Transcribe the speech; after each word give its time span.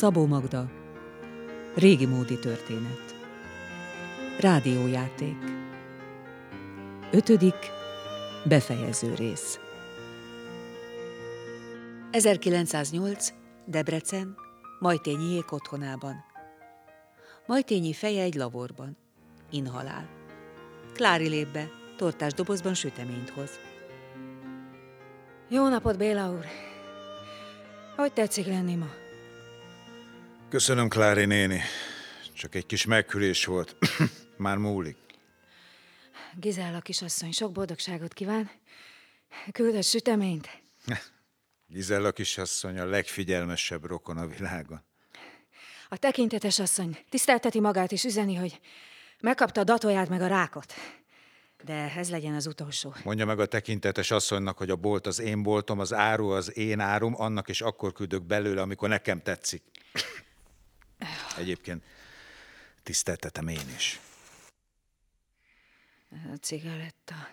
Szabó 0.00 0.26
Magda 0.26 0.70
Régi 1.74 2.06
módi 2.06 2.38
történet 2.38 3.14
Rádiójáték 4.38 5.36
Ötödik 7.12 7.54
Befejező 8.44 9.14
rész 9.14 9.60
1908. 12.10 13.32
Debrecen, 13.66 14.36
Majtényiék 14.78 15.52
otthonában. 15.52 16.24
Majtényi 17.46 17.92
feje 17.92 18.22
egy 18.22 18.34
laborban. 18.34 18.96
Inhalál. 19.50 20.08
Klári 20.94 21.28
lép 21.28 21.52
be, 21.52 21.68
tortás 21.96 22.32
dobozban 22.32 22.74
süteményt 22.74 23.30
hoz. 23.30 23.50
Jó 25.48 25.68
napot, 25.68 25.96
Béla 25.96 26.30
úr! 26.30 26.44
Hogy 27.96 28.12
tetszik 28.12 28.46
lenni 28.46 28.74
ma? 28.74 29.08
Köszönöm, 30.50 30.88
Klári 30.88 31.24
néni. 31.24 31.60
Csak 32.34 32.54
egy 32.54 32.66
kis 32.66 32.84
megkülés 32.84 33.44
volt. 33.44 33.76
Már 34.36 34.56
múlik. 34.56 34.96
Gizella 36.34 36.80
kisasszony 36.80 37.32
sok 37.32 37.52
boldogságot 37.52 38.12
kíván. 38.12 38.50
Küldött 39.52 39.84
süteményt. 39.84 40.48
Gizella 41.66 42.12
kisasszony 42.12 42.78
a 42.78 42.84
legfigyelmesebb 42.84 43.84
rokon 43.84 44.16
a 44.16 44.26
világon. 44.26 44.82
A 45.88 45.96
tekintetes 45.96 46.58
asszony 46.58 46.98
tisztelteti 47.08 47.60
magát 47.60 47.92
és 47.92 48.04
üzeni, 48.04 48.34
hogy 48.34 48.60
megkapta 49.20 49.60
a 49.60 49.64
datóját 49.64 50.08
meg 50.08 50.20
a 50.20 50.26
rákot. 50.26 50.74
De 51.64 51.92
ez 51.96 52.10
legyen 52.10 52.34
az 52.34 52.46
utolsó. 52.46 52.94
Mondja 53.04 53.26
meg 53.26 53.40
a 53.40 53.46
tekintetes 53.46 54.10
asszonynak, 54.10 54.58
hogy 54.58 54.70
a 54.70 54.76
bolt 54.76 55.06
az 55.06 55.20
én 55.20 55.42
boltom, 55.42 55.78
az 55.78 55.92
áru 55.92 56.28
az 56.28 56.56
én 56.56 56.80
árum, 56.80 57.14
annak 57.20 57.48
is 57.48 57.60
akkor 57.60 57.92
küldök 57.92 58.22
belőle, 58.22 58.60
amikor 58.60 58.88
nekem 58.88 59.22
tetszik. 59.22 59.62
Egyébként 61.36 61.84
tiszteltetem 62.82 63.48
én 63.48 63.68
is. 63.76 64.00
A 66.10 66.36
cigaretta 66.40 67.28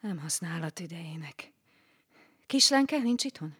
nem 0.00 0.18
használat 0.18 0.80
idejének. 0.80 1.52
Kislenke 2.46 2.98
nincs 2.98 3.24
itthon? 3.24 3.56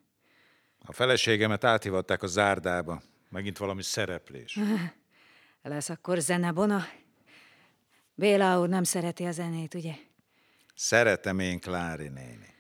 A 0.85 0.93
feleségemet 0.93 1.65
átivatták 1.65 2.23
a 2.23 2.27
zárdába. 2.27 3.03
Megint 3.29 3.59
valami 3.59 3.83
szereplés. 3.83 4.59
Lesz 5.63 5.89
akkor 5.89 6.19
zenebona? 6.19 6.87
Béla 8.15 8.61
úr 8.61 8.69
nem 8.69 8.83
szereti 8.83 9.25
a 9.25 9.33
zenét, 9.33 9.75
ugye? 9.75 9.95
Szeretem 10.75 11.39
én 11.39 11.61
Klári 11.61 12.09
néni. 12.09 12.55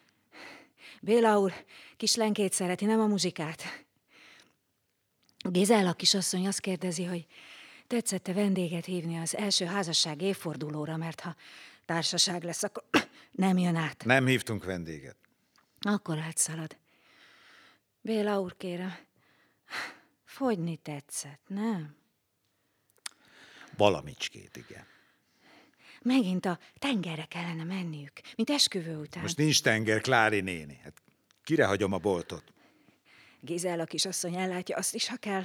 Béla 1.00 1.38
úr 1.38 1.52
kislenkét 1.96 2.52
szereti, 2.52 2.84
nem 2.84 3.00
a 3.00 3.06
muzsikát. 3.06 3.62
Gizella 5.42 5.92
kisasszony 5.92 6.46
azt 6.46 6.60
kérdezi, 6.60 7.04
hogy 7.04 7.26
tetszette 7.86 8.32
vendéget 8.32 8.84
hívni 8.84 9.18
az 9.18 9.36
első 9.36 9.64
házasság 9.64 10.22
évfordulóra, 10.22 10.96
mert 10.96 11.20
ha 11.20 11.36
társaság 11.84 12.42
lesz, 12.44 12.62
akkor 12.62 12.84
nem 13.30 13.58
jön 13.58 13.76
át. 13.76 14.04
Nem 14.04 14.26
hívtunk 14.26 14.64
vendéget. 14.64 15.16
Akkor 15.80 16.18
átszalad. 16.18 16.76
Béla 18.00 18.40
úr, 18.40 18.56
kérem, 18.56 18.96
fogyni 20.24 20.76
tetszett, 20.76 21.40
nem? 21.46 21.96
Valamicskét, 23.76 24.56
igen. 24.56 24.86
Megint 26.02 26.46
a 26.46 26.58
tengerre 26.78 27.24
kellene 27.24 27.64
menniük, 27.64 28.12
mint 28.36 28.50
esküvő 28.50 28.96
után. 28.96 29.22
Most 29.22 29.36
nincs 29.36 29.62
tenger, 29.62 30.00
Klári 30.00 30.40
néni. 30.40 30.80
Hát 30.82 31.02
kire 31.44 31.66
hagyom 31.66 31.92
a 31.92 31.98
boltot? 31.98 32.52
Gizella 33.44 33.84
kisasszony 33.84 34.34
ellátja 34.34 34.76
azt 34.76 34.94
is, 34.94 35.08
ha 35.08 35.16
kell. 35.16 35.44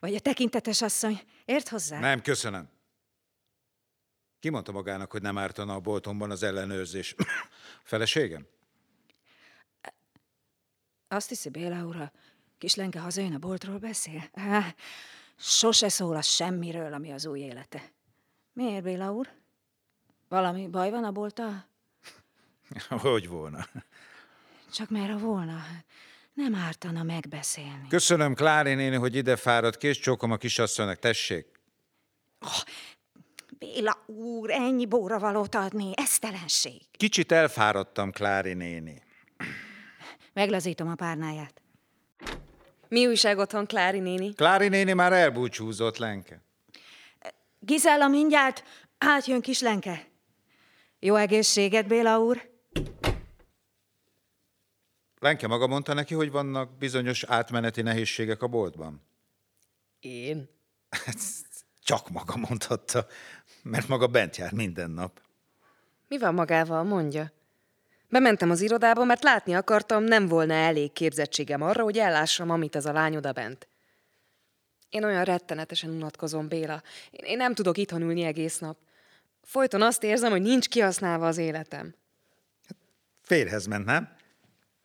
Vagy 0.00 0.14
a 0.14 0.20
tekintetes 0.20 0.82
asszony. 0.82 1.20
Ért 1.44 1.68
hozzá? 1.68 1.98
Nem, 1.98 2.22
köszönöm. 2.22 2.68
Ki 4.40 4.48
mondta 4.48 4.72
magának, 4.72 5.10
hogy 5.10 5.22
nem 5.22 5.38
ártana 5.38 5.74
a 5.74 5.80
boltomban 5.80 6.30
az 6.30 6.42
ellenőrzés? 6.42 7.14
Feleségem? 7.82 8.46
Azt 11.08 11.28
hiszi 11.28 11.48
Béla 11.48 11.84
úr, 11.84 11.96
a 11.96 12.12
kislenke 12.58 13.00
hazajön 13.00 13.34
a 13.34 13.38
boltról 13.38 13.78
beszél? 13.78 14.30
Há, 14.34 14.74
sose 15.36 15.88
szól 15.88 16.16
az 16.16 16.26
semmiről, 16.26 16.92
ami 16.92 17.12
az 17.12 17.26
új 17.26 17.40
élete. 17.40 17.92
Miért, 18.52 18.82
Béla 18.82 19.12
úr? 19.12 19.30
Valami 20.28 20.68
baj 20.68 20.90
van 20.90 21.04
a 21.04 21.12
bolttal? 21.12 21.66
Hogy 22.88 23.28
volna? 23.28 23.66
Csak 24.72 24.90
mert 24.90 25.12
a 25.12 25.18
volna. 25.18 25.64
Nem 26.36 26.54
ártana 26.54 27.02
megbeszélni. 27.02 27.88
Köszönöm, 27.88 28.34
Klári 28.34 28.74
néni, 28.74 28.96
hogy 28.96 29.14
ide 29.14 29.36
fáradt. 29.36 29.76
Kés 29.76 29.98
csókom 29.98 30.30
a 30.30 30.36
kisasszonynak, 30.36 30.98
tessék. 30.98 31.46
Oh, 32.40 32.50
Béla 33.58 34.04
úr, 34.06 34.50
ennyi 34.50 34.86
bóra 34.86 35.18
valót 35.18 35.54
adni, 35.54 35.90
esztelenség. 35.94 36.80
Kicsit 36.90 37.32
elfáradtam, 37.32 38.10
Klári 38.10 38.52
néni. 38.52 39.02
Meglazítom 40.32 40.88
a 40.88 40.94
párnáját. 40.94 41.62
Mi 42.88 43.06
újság 43.06 43.38
otthon, 43.38 43.66
Klári 43.66 43.98
néni? 43.98 44.34
Klári 44.34 44.68
néni 44.68 44.92
már 44.92 45.12
elbúcsúzott, 45.12 45.96
Lenke. 45.96 46.42
Gizella 47.58 48.08
mindjárt 48.08 48.64
átjön 48.98 49.40
kislenke. 49.40 50.06
Jó 50.98 51.14
egészséget, 51.14 51.86
Béla 51.86 52.18
úr! 52.18 52.55
Lenke 55.18 55.46
maga 55.46 55.66
mondta 55.66 55.92
neki, 55.94 56.14
hogy 56.14 56.30
vannak 56.30 56.78
bizonyos 56.78 57.24
átmeneti 57.24 57.82
nehézségek 57.82 58.42
a 58.42 58.46
boltban. 58.46 59.02
Én? 60.00 60.48
Csak 61.84 62.08
maga 62.10 62.36
mondhatta, 62.36 63.06
mert 63.62 63.88
maga 63.88 64.06
bent 64.06 64.36
jár 64.36 64.52
minden 64.52 64.90
nap. 64.90 65.20
Mi 66.08 66.18
van 66.18 66.34
magával, 66.34 66.82
mondja? 66.82 67.32
Bementem 68.08 68.50
az 68.50 68.60
irodába, 68.60 69.04
mert 69.04 69.22
látni 69.22 69.54
akartam, 69.54 70.04
nem 70.04 70.26
volna 70.26 70.54
elég 70.54 70.92
képzettségem 70.92 71.62
arra, 71.62 71.82
hogy 71.82 71.98
ellássam, 71.98 72.50
amit 72.50 72.74
az 72.74 72.86
a 72.86 72.92
lány 72.92 73.16
oda 73.16 73.32
bent. 73.32 73.68
Én 74.90 75.04
olyan 75.04 75.24
rettenetesen 75.24 75.90
unatkozom, 75.90 76.48
Béla. 76.48 76.82
Én 77.10 77.36
nem 77.36 77.54
tudok 77.54 77.78
itthon 77.78 78.02
ülni 78.02 78.22
egész 78.22 78.58
nap. 78.58 78.76
Folyton 79.42 79.82
azt 79.82 80.02
érzem, 80.02 80.30
hogy 80.30 80.42
nincs 80.42 80.68
kihasználva 80.68 81.26
az 81.26 81.36
életem. 81.36 81.94
Férhez 83.22 83.66
ment, 83.66 83.84
nem? 83.84 84.15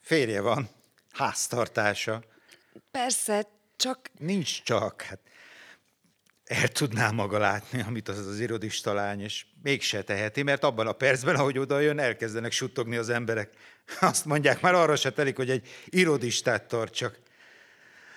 Férje 0.01 0.41
van, 0.41 0.69
háztartása. 1.12 2.23
Persze, 2.91 3.47
csak... 3.75 4.09
Nincs 4.17 4.63
csak, 4.63 5.01
hát 5.01 5.19
el 6.51 6.67
tudná 6.67 7.12
maga 7.12 7.38
látni, 7.38 7.81
amit 7.81 8.07
az 8.07 8.28
az 8.28 8.39
irodista 8.39 8.94
lány, 8.94 9.22
és 9.22 9.45
mégse 9.62 10.03
teheti, 10.03 10.41
mert 10.44 10.63
abban 10.63 10.88
a 10.88 10.94
percben, 10.94 11.35
ahogy 11.35 11.57
oda 11.57 11.79
jön, 11.79 12.00
elkezdenek 12.00 12.51
suttogni 12.51 12.95
az 12.95 13.09
emberek. 13.09 13.53
Azt 14.00 14.25
mondják, 14.25 14.62
már 14.62 14.73
arra 14.73 14.95
se 14.95 15.12
telik, 15.12 15.35
hogy 15.35 15.50
egy 15.50 15.67
irodistát 15.85 16.68
tartsak. 16.68 17.19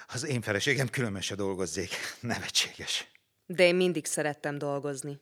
Az 0.08 0.24
én 0.24 0.40
feleségem 0.40 0.88
különben 0.88 1.22
se 1.22 1.34
dolgozzék. 1.34 1.90
Nevetséges. 2.20 3.06
De 3.46 3.66
én 3.66 3.74
mindig 3.74 4.06
szerettem 4.06 4.58
dolgozni. 4.58 5.20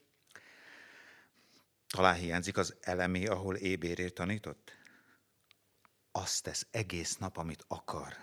Talán 1.89 2.15
hiányzik 2.15 2.57
az 2.57 2.75
elemé, 2.81 3.27
ahol 3.27 3.57
ébérért 3.57 4.15
tanított? 4.15 4.73
Azt 6.23 6.43
tesz 6.43 6.67
egész 6.71 7.17
nap, 7.17 7.37
amit 7.37 7.65
akar. 7.69 8.17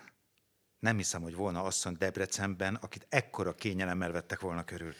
Nem 0.78 0.96
hiszem, 0.96 1.22
hogy 1.22 1.34
volna 1.34 1.62
asszony 1.62 1.96
Debrecenben, 1.98 2.74
akit 2.74 3.06
ekkora 3.08 3.54
kényelemmel 3.54 4.12
vettek 4.12 4.40
volna 4.40 4.64
körül. 4.64 4.94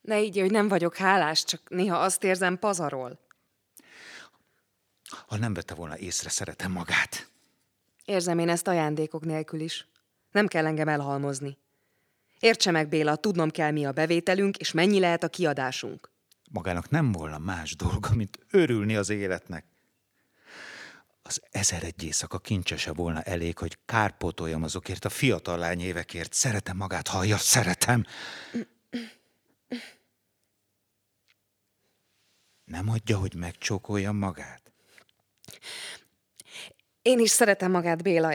Ne 0.00 0.22
így, 0.22 0.38
hogy 0.38 0.50
nem 0.50 0.68
vagyok 0.68 0.96
hálás, 0.96 1.44
csak 1.44 1.60
néha 1.68 1.98
azt 1.98 2.24
érzem 2.24 2.58
pazarol. 2.58 3.18
Ha 5.26 5.36
nem 5.36 5.54
vette 5.54 5.74
volna 5.74 5.98
észre, 5.98 6.28
szeretem 6.28 6.72
magát. 6.72 7.30
Érzem 8.04 8.38
én 8.38 8.48
ezt 8.48 8.68
ajándékok 8.68 9.24
nélkül 9.24 9.60
is. 9.60 9.88
Nem 10.30 10.46
kell 10.46 10.66
engem 10.66 10.88
elhalmozni. 10.88 11.58
Értse 12.38 12.70
meg, 12.70 12.88
Béla, 12.88 13.16
tudnom 13.16 13.50
kell, 13.50 13.70
mi 13.70 13.86
a 13.86 13.92
bevételünk, 13.92 14.56
és 14.56 14.72
mennyi 14.72 14.98
lehet 14.98 15.22
a 15.22 15.28
kiadásunk. 15.28 16.10
Magának 16.50 16.90
nem 16.90 17.12
volna 17.12 17.38
más 17.38 17.76
dolga, 17.76 18.14
mint 18.14 18.38
örülni 18.50 18.96
az 18.96 19.08
életnek. 19.08 19.72
Az 21.26 21.40
ezer 21.50 21.82
egy 21.82 22.04
éjszaka 22.04 22.38
kincsese 22.38 22.92
volna 22.92 23.22
elég, 23.22 23.58
hogy 23.58 23.78
kárpótoljam 23.86 24.62
azokért 24.62 25.04
a 25.04 25.08
fiatal 25.08 25.58
lány 25.58 25.80
évekért. 25.80 26.32
Szeretem 26.32 26.76
magát, 26.76 27.08
hallja, 27.08 27.36
szeretem. 27.36 28.04
Nem 32.64 32.88
adja, 32.88 33.18
hogy 33.18 33.34
megcsókoljam 33.34 34.16
magát? 34.16 34.72
Én 37.02 37.18
is 37.18 37.30
szeretem 37.30 37.70
magát, 37.70 38.02
Béla. 38.02 38.34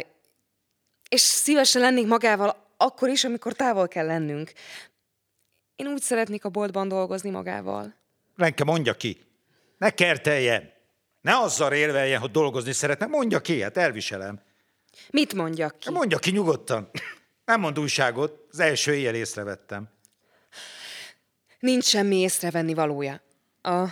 És 1.10 1.22
szívesen 1.22 1.82
lennék 1.82 2.08
magával 2.08 2.74
akkor 2.78 3.10
is, 3.10 3.24
amikor 3.24 3.54
távol 3.54 3.88
kell 3.88 4.06
lennünk. 4.06 4.52
Én 5.76 5.88
úgy 5.88 6.02
szeretnék 6.02 6.46
a 6.46 6.50
boltban 6.50 6.88
dolgozni 6.88 7.30
magával. 7.30 7.96
Lenke, 8.36 8.64
mondja 8.64 8.94
ki. 8.94 9.18
Ne 9.78 9.90
kerteljen. 9.90 10.78
Ne 11.21 11.38
azzal 11.38 11.74
élveljen, 11.74 12.19
hogy 12.19 12.31
dolgozni 12.31 12.71
szeretne. 12.71 13.06
Mondja 13.06 13.39
ki, 13.39 13.62
hát 13.62 13.77
elviselem. 13.77 14.42
Mit 15.10 15.33
mondjak 15.33 15.80
ki? 15.80 15.92
Mondja 15.92 16.18
ki 16.18 16.31
nyugodtan. 16.31 16.89
Nem 17.45 17.60
mond 17.60 17.80
újságot, 17.80 18.48
az 18.51 18.60
első 18.60 18.94
éjjel 18.94 19.16
észrevettem. 19.16 19.89
Nincs 21.60 21.86
semmi 21.86 22.16
észrevenni 22.16 22.74
valója. 22.74 23.21
A... 23.62 23.83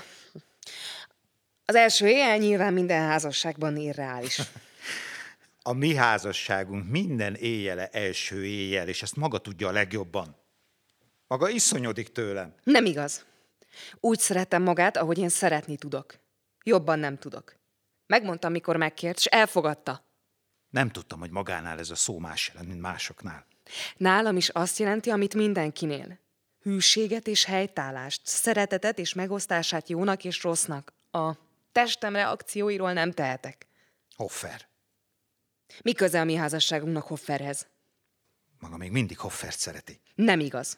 Az 1.66 1.76
első 1.76 2.08
éjjel 2.08 2.38
nyilván 2.38 2.74
minden 2.74 3.08
házasságban 3.08 3.78
irreális. 3.78 4.42
A 5.62 5.74
mi 5.74 5.96
házasságunk 5.96 6.90
minden 6.90 7.36
éjjele 7.36 7.88
első 7.88 8.46
éjjel, 8.46 8.88
és 8.88 9.02
ezt 9.02 9.16
maga 9.16 9.38
tudja 9.38 9.68
a 9.68 9.72
legjobban. 9.72 10.36
Maga 11.28 11.50
iszonyodik 11.50 12.12
tőlem. 12.12 12.54
Nem 12.64 12.86
igaz. 12.86 13.26
Úgy 14.00 14.20
szeretem 14.20 14.64
magát, 14.64 14.98
ahogy 14.98 15.18
én 15.18 15.30
szeretni 15.30 15.78
tudok. 15.78 16.20
Jobban 16.68 17.00
nem 17.00 17.18
tudok. 17.18 17.56
Megmondtam, 18.06 18.52
mikor 18.52 18.76
megkért, 18.78 19.18
és 19.18 19.26
elfogadta. 19.26 20.06
Nem 20.70 20.90
tudtam, 20.90 21.20
hogy 21.20 21.30
magánál 21.30 21.80
ez 21.80 21.90
a 21.90 21.96
szó 21.96 22.20
más 22.20 22.48
jelent, 22.48 22.68
mint 22.68 22.82
másoknál. 22.82 23.46
Nálam 23.98 24.38
is 24.38 24.50
azt 24.50 24.78
jelenti, 24.78 25.10
amit 25.10 25.34
mindenkinél. 25.34 26.20
Hűséget 26.62 27.28
és 27.28 27.44
helytállást, 27.44 28.22
szeretetet 28.24 29.00
és 29.00 29.14
megosztását 29.14 29.90
jónak 29.90 30.24
és 30.24 30.44
rossznak. 30.44 30.94
A 31.12 31.32
testem 31.72 32.14
reakcióiról 32.14 32.94
nem 32.94 33.12
tehetek. 33.12 33.68
Hoffer. 34.16 34.68
Mi 35.82 35.94
köze 35.94 36.20
a 36.20 36.24
mi 36.24 36.36
házasságunknak 36.36 37.04
Hofferhez? 37.04 37.68
Maga 38.60 38.78
még 38.78 38.92
mindig 38.92 39.18
Hoffert 39.18 39.60
szereti. 39.60 40.02
Nem 40.16 40.40
igaz. 40.40 40.78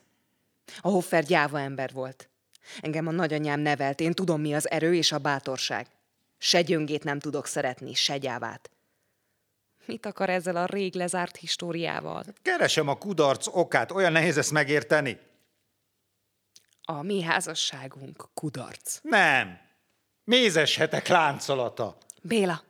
A 0.81 0.89
Hoffer 0.89 1.23
gyáva 1.23 1.59
ember 1.59 1.91
volt. 1.91 2.28
Engem 2.79 3.07
a 3.07 3.11
nagyanyám 3.11 3.59
nevelt, 3.59 3.99
én 3.99 4.13
tudom, 4.13 4.41
mi 4.41 4.53
az 4.53 4.69
erő 4.69 4.95
és 4.95 5.11
a 5.11 5.17
bátorság. 5.17 5.87
Se 6.37 6.61
gyöngét 6.61 7.03
nem 7.03 7.19
tudok 7.19 7.45
szeretni, 7.45 7.93
se 7.93 8.17
gyávát. 8.17 8.69
Mit 9.85 10.05
akar 10.05 10.29
ezzel 10.29 10.55
a 10.55 10.65
rég 10.65 10.95
lezárt 10.95 11.35
históriával? 11.35 12.23
Keresem 12.41 12.87
a 12.87 12.97
kudarc 12.97 13.47
okát, 13.47 13.91
olyan 13.91 14.11
nehéz 14.11 14.37
ezt 14.37 14.51
megérteni. 14.51 15.19
A 16.83 17.01
mi 17.01 17.21
házasságunk 17.21 18.29
kudarc. 18.33 18.99
Nem. 19.01 19.59
Mézes 20.23 20.75
hetek 20.75 21.07
láncolata. 21.07 21.97
Béla, 22.21 22.63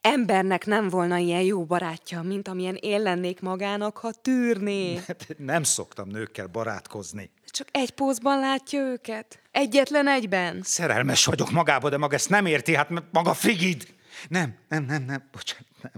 embernek 0.00 0.66
nem 0.66 0.88
volna 0.88 1.16
ilyen 1.16 1.42
jó 1.42 1.64
barátja, 1.64 2.22
mint 2.22 2.48
amilyen 2.48 2.74
én 2.74 3.02
lennék 3.02 3.40
magának, 3.40 3.96
ha 3.96 4.12
tűrné. 4.12 4.94
Hát 5.06 5.26
Nem 5.38 5.62
szoktam 5.62 6.08
nőkkel 6.08 6.46
barátkozni. 6.46 7.30
Csak 7.46 7.68
egy 7.70 7.90
pózban 7.90 8.40
látja 8.40 8.80
őket? 8.80 9.40
Egyetlen 9.50 10.08
egyben? 10.08 10.60
Szerelmes 10.62 11.24
vagyok 11.24 11.50
magába, 11.50 11.88
de 11.88 11.96
maga 11.96 12.14
ezt 12.14 12.28
nem 12.28 12.46
érti, 12.46 12.74
hát 12.74 13.12
maga 13.12 13.34
frigid. 13.34 13.94
Nem, 14.28 14.54
nem, 14.68 14.84
nem, 14.84 15.02
nem, 15.02 15.28
bocsánat, 15.32 15.66
nem. 15.82 15.92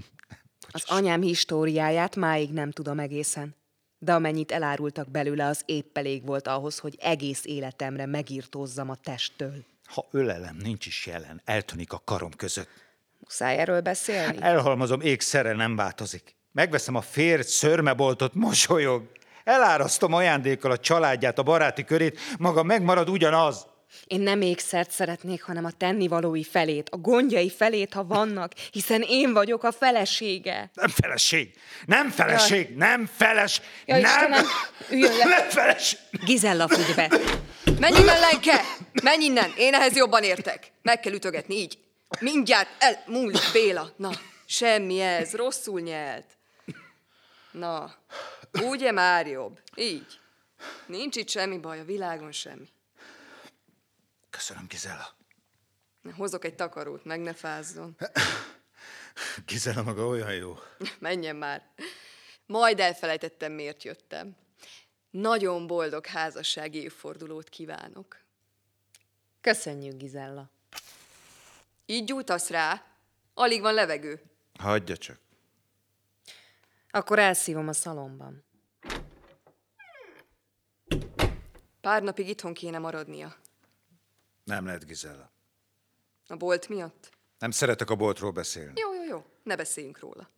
Az 0.71 0.85
anyám 0.87 1.21
históriáját 1.21 2.17
máig 2.17 2.53
nem 2.53 2.71
tudom 2.71 2.99
egészen. 2.99 3.57
De 3.99 4.15
amennyit 4.15 4.53
elárultak 4.53 5.11
belőle, 5.11 5.47
az 5.47 5.63
épp 5.65 5.99
elég 5.99 6.27
volt 6.27 6.47
ahhoz, 6.47 6.79
hogy 6.79 6.97
egész 7.01 7.45
életemre 7.45 8.07
megírtózzam 8.07 8.91
a 8.91 8.95
testtől. 8.95 9.65
Ha 9.85 10.09
ölelem 10.11 10.57
nincs 10.57 10.87
is 10.87 11.07
jelen, 11.07 11.41
eltűnik 11.45 11.93
a 11.93 12.03
karom 12.05 12.31
között. 12.37 12.69
Muszáj 13.29 13.59
erről 13.59 13.81
beszélni? 13.81 14.37
Elhalmazom, 14.41 15.01
égszerre 15.01 15.53
nem 15.53 15.77
változik. 15.77 16.37
Megveszem 16.53 16.95
a 16.95 17.01
férj 17.01 17.43
szörmeboltot, 17.43 18.35
mosolyog. 18.35 19.03
Elárasztom 19.45 20.13
ajándékkal 20.13 20.71
a 20.71 20.79
családját, 20.79 21.39
a 21.39 21.43
baráti 21.43 21.85
körét, 21.85 22.21
maga 22.39 22.63
megmarad 22.63 23.09
ugyanaz. 23.09 23.67
Én 24.07 24.21
nem 24.21 24.41
ékszert 24.41 24.91
szeretnék, 24.91 25.43
hanem 25.43 25.65
a 25.65 25.71
tennivalói 25.71 26.45
felét, 26.45 26.89
a 26.89 26.97
gondjai 26.97 27.51
felét, 27.51 27.95
ha 27.95 28.05
vannak, 28.05 28.53
hiszen 28.71 29.05
én 29.09 29.33
vagyok 29.33 29.63
a 29.65 29.73
felesége. 29.73 30.71
Nem 30.75 30.89
feleség, 30.89 31.55
nem 31.87 32.11
feleség, 32.11 32.77
nem 32.77 33.11
feles, 33.17 33.61
Ja, 33.85 33.95
nem, 33.95 34.05
Istenem, 34.05 34.45
üljön 34.91 35.17
le. 35.17 35.25
nem 35.37 35.49
feleség. 35.49 35.99
Gizella 36.25 36.69
fut 36.69 36.95
be. 36.95 37.21
Menj 37.81 37.99
innen, 37.99 38.21
Lenke! 38.21 38.61
Menj 39.03 39.25
innen! 39.25 39.53
Én 39.57 39.75
ehhez 39.75 39.97
jobban 39.97 40.23
értek. 40.23 40.73
Meg 40.83 41.01
kell 41.01 41.13
ütögetni, 41.13 41.55
így. 41.55 41.79
Mindjárt 42.21 42.69
elmúlik 42.83 43.53
Béla. 43.53 43.93
Na, 43.97 44.11
semmi 44.47 45.01
ez, 45.01 45.35
rosszul 45.35 45.81
nyelt. 45.81 46.37
Na, 47.53 47.95
ugye 48.53 48.93
már 48.93 49.27
jobb. 49.27 49.61
Így. 49.75 50.21
Nincs 50.87 51.17
itt 51.17 51.29
semmi 51.29 51.59
baj, 51.59 51.81
a 51.81 51.85
világon 51.85 52.33
semmi. 52.33 52.69
Köszönöm, 54.31 54.67
Gizella. 54.67 55.17
Hozok 56.17 56.45
egy 56.45 56.55
takarót, 56.55 57.05
meg 57.05 57.21
ne 57.21 57.35
fázzon. 57.35 57.97
Gizella 59.47 59.83
maga 59.83 60.07
olyan 60.07 60.35
jó. 60.35 60.59
Menjen 60.99 61.37
már. 61.37 61.71
Majd 62.47 62.81
elfelejtettem, 62.81 63.53
miért 63.53 63.83
jöttem. 63.83 64.37
Nagyon 65.11 65.67
boldog 65.67 66.07
házassági 66.07 66.83
évfordulót 66.83 67.49
kívánok. 67.49 68.17
Köszönjük, 69.41 69.97
Gizella. 69.97 70.51
Így 71.91 72.05
gyújtasz 72.05 72.51
rá? 72.51 72.85
Alig 73.35 73.61
van 73.61 73.75
levegő. 73.75 74.21
Hagyja 74.59 74.97
csak. 74.97 75.19
Akkor 76.91 77.19
elszívom 77.19 77.69
a 77.69 77.73
szalomban. 77.73 78.45
Pár 81.81 82.03
napig 82.03 82.29
itthon 82.29 82.55
kéne 82.55 82.79
maradnia. 82.79 83.37
Nem 84.45 84.65
lehet, 84.65 84.87
Gizella. 84.87 85.31
A 86.27 86.37
bolt 86.37 86.69
miatt? 86.69 87.11
Nem 87.39 87.51
szeretek 87.51 87.91
a 87.91 87.95
boltról 87.97 88.31
beszélni. 88.31 88.81
Jó, 88.81 88.95
jó, 88.95 89.05
jó, 89.05 89.25
ne 89.43 89.57
beszéljünk 89.57 89.99
róla. 89.99 90.29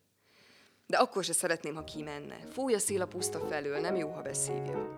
De 0.87 0.97
akkor 0.97 1.25
se 1.25 1.33
szeretném, 1.33 1.75
ha 1.75 1.85
kimenne. 1.85 2.39
Fúj 2.51 2.75
a 2.75 2.79
szél 2.79 3.01
a 3.03 3.07
puszta 3.07 3.47
felől, 3.47 3.81
nem 3.81 3.97
jó, 3.97 4.11
ha 4.13 4.23
beszívja. 4.23 4.89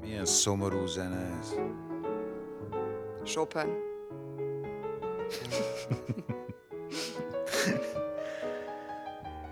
Milyen 0.00 0.24
szomorú 0.26 0.86
zene 0.86 1.38
ez. 1.38 1.54
Chopin. 3.26 3.68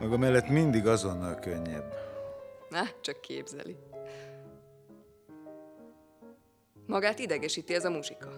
Maga 0.00 0.16
mellett 0.16 0.48
mindig 0.48 0.86
azonnal 0.86 1.34
könnyebb. 1.34 1.94
Na, 2.68 2.82
csak 3.00 3.20
képzeli. 3.20 3.76
Magát 6.86 7.18
idegesíti 7.18 7.74
ez 7.74 7.84
a 7.84 7.90
muzsika. 7.90 8.28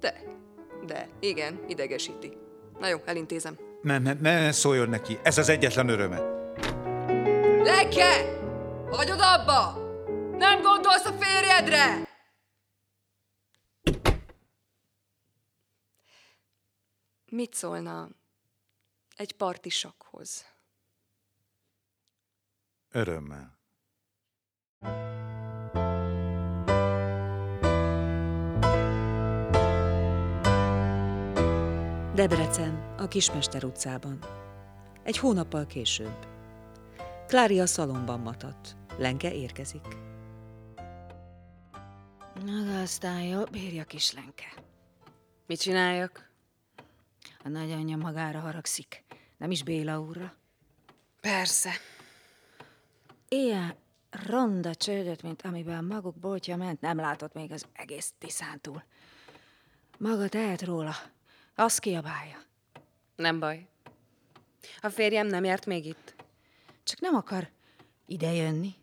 De, 0.00 0.22
de, 0.86 1.08
igen, 1.20 1.64
idegesíti. 1.68 2.36
Na 2.78 2.88
jó, 2.88 2.98
elintézem. 3.04 3.56
Nem, 3.82 4.02
nem, 4.02 4.18
ne 4.20 4.52
szóljon 4.52 4.88
neki. 4.88 5.18
Ez 5.22 5.38
az 5.38 5.48
egyetlen 5.48 5.88
öröme. 5.88 6.20
Leke! 7.62 8.38
Hagyod 8.90 9.20
abba! 9.20 9.77
Nem 10.62 10.72
gondolsz 10.72 11.04
a 11.04 11.12
férjedre! 11.12 12.08
Mit 17.30 17.54
szólna 17.54 18.08
egy 19.16 19.32
parti 19.32 19.68
sakhoz? 19.68 20.44
Örömmel. 22.90 23.58
Debrecen, 32.14 32.94
a 32.96 33.08
Kismester 33.08 33.64
utcában. 33.64 34.18
Egy 35.02 35.18
hónappal 35.18 35.66
később. 35.66 36.26
Klári 37.26 37.60
a 37.60 37.66
szalomban 37.66 38.20
matadt. 38.20 38.76
Lenke 38.96 39.34
érkezik. 39.34 40.07
Na, 42.44 42.62
de 42.64 42.78
aztán 42.78 43.22
jó, 43.22 43.44
bírja 43.44 43.84
kislenke. 43.84 44.44
Mit 45.46 45.60
csináljak? 45.60 46.30
A 47.44 47.48
nagyanyja 47.48 47.96
magára 47.96 48.38
haragszik. 48.38 49.04
Nem 49.36 49.50
is 49.50 49.62
Béla 49.62 50.00
úrra. 50.00 50.34
Persze. 51.20 51.70
Ilyen 53.28 53.74
ronda 54.10 54.74
csődöt, 54.74 55.22
mint 55.22 55.42
amiben 55.42 55.84
maguk 55.84 56.16
boltja 56.16 56.56
ment, 56.56 56.80
nem 56.80 56.96
látott 56.96 57.32
még 57.32 57.52
az 57.52 57.64
egész 57.72 58.12
Tiszántúl. 58.18 58.84
Maga 59.98 60.28
tehet 60.28 60.62
róla. 60.62 60.94
Azt 61.54 61.80
kiabálja. 61.80 62.42
Nem 63.16 63.38
baj. 63.38 63.66
A 64.80 64.88
férjem 64.88 65.26
nem 65.26 65.44
járt 65.44 65.66
még 65.66 65.86
itt. 65.86 66.14
Csak 66.82 67.00
nem 67.00 67.14
akar 67.14 67.50
idejönni. 68.06 68.74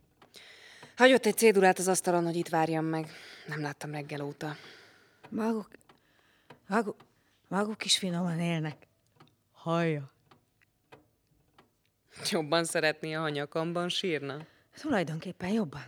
Hagyott 0.96 1.26
egy 1.26 1.38
cédulát 1.38 1.80
az 1.80 1.88
asztalon, 1.88 2.24
hogy 2.24 2.36
itt 2.36 2.50
várjam 2.50 2.86
meg. 2.86 3.10
Nem 3.48 3.62
láttam 3.62 3.92
reggel 3.92 4.22
óta. 4.22 4.56
Maguk, 5.30 5.68
maguk, 6.68 7.00
maguk 7.48 7.86
is 7.86 7.98
finoman 7.98 8.40
élnek. 8.40 8.88
Hallja. 9.52 10.12
Jobban 12.30 12.66
szeretné, 12.66 13.12
ha 13.12 13.24
a 13.24 13.30
nyakamban 13.30 13.90
sírna. 13.90 14.46
Tulajdonképpen 14.80 15.50
jobban. 15.50 15.86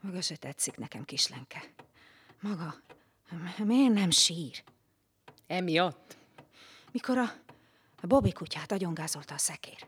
Maga 0.00 0.20
se 0.20 0.36
tetszik 0.36 0.76
nekem, 0.76 1.04
kislenke. 1.04 1.62
Maga, 2.40 2.74
miért 3.64 3.94
nem 3.94 4.10
sír? 4.10 4.62
Emiatt? 5.46 6.18
mikor 6.92 7.18
a, 7.18 7.32
a 8.00 8.06
Bobby 8.06 8.32
kutyát 8.32 8.72
agyongázolta 8.72 9.34
a 9.34 9.38
szekér. 9.38 9.86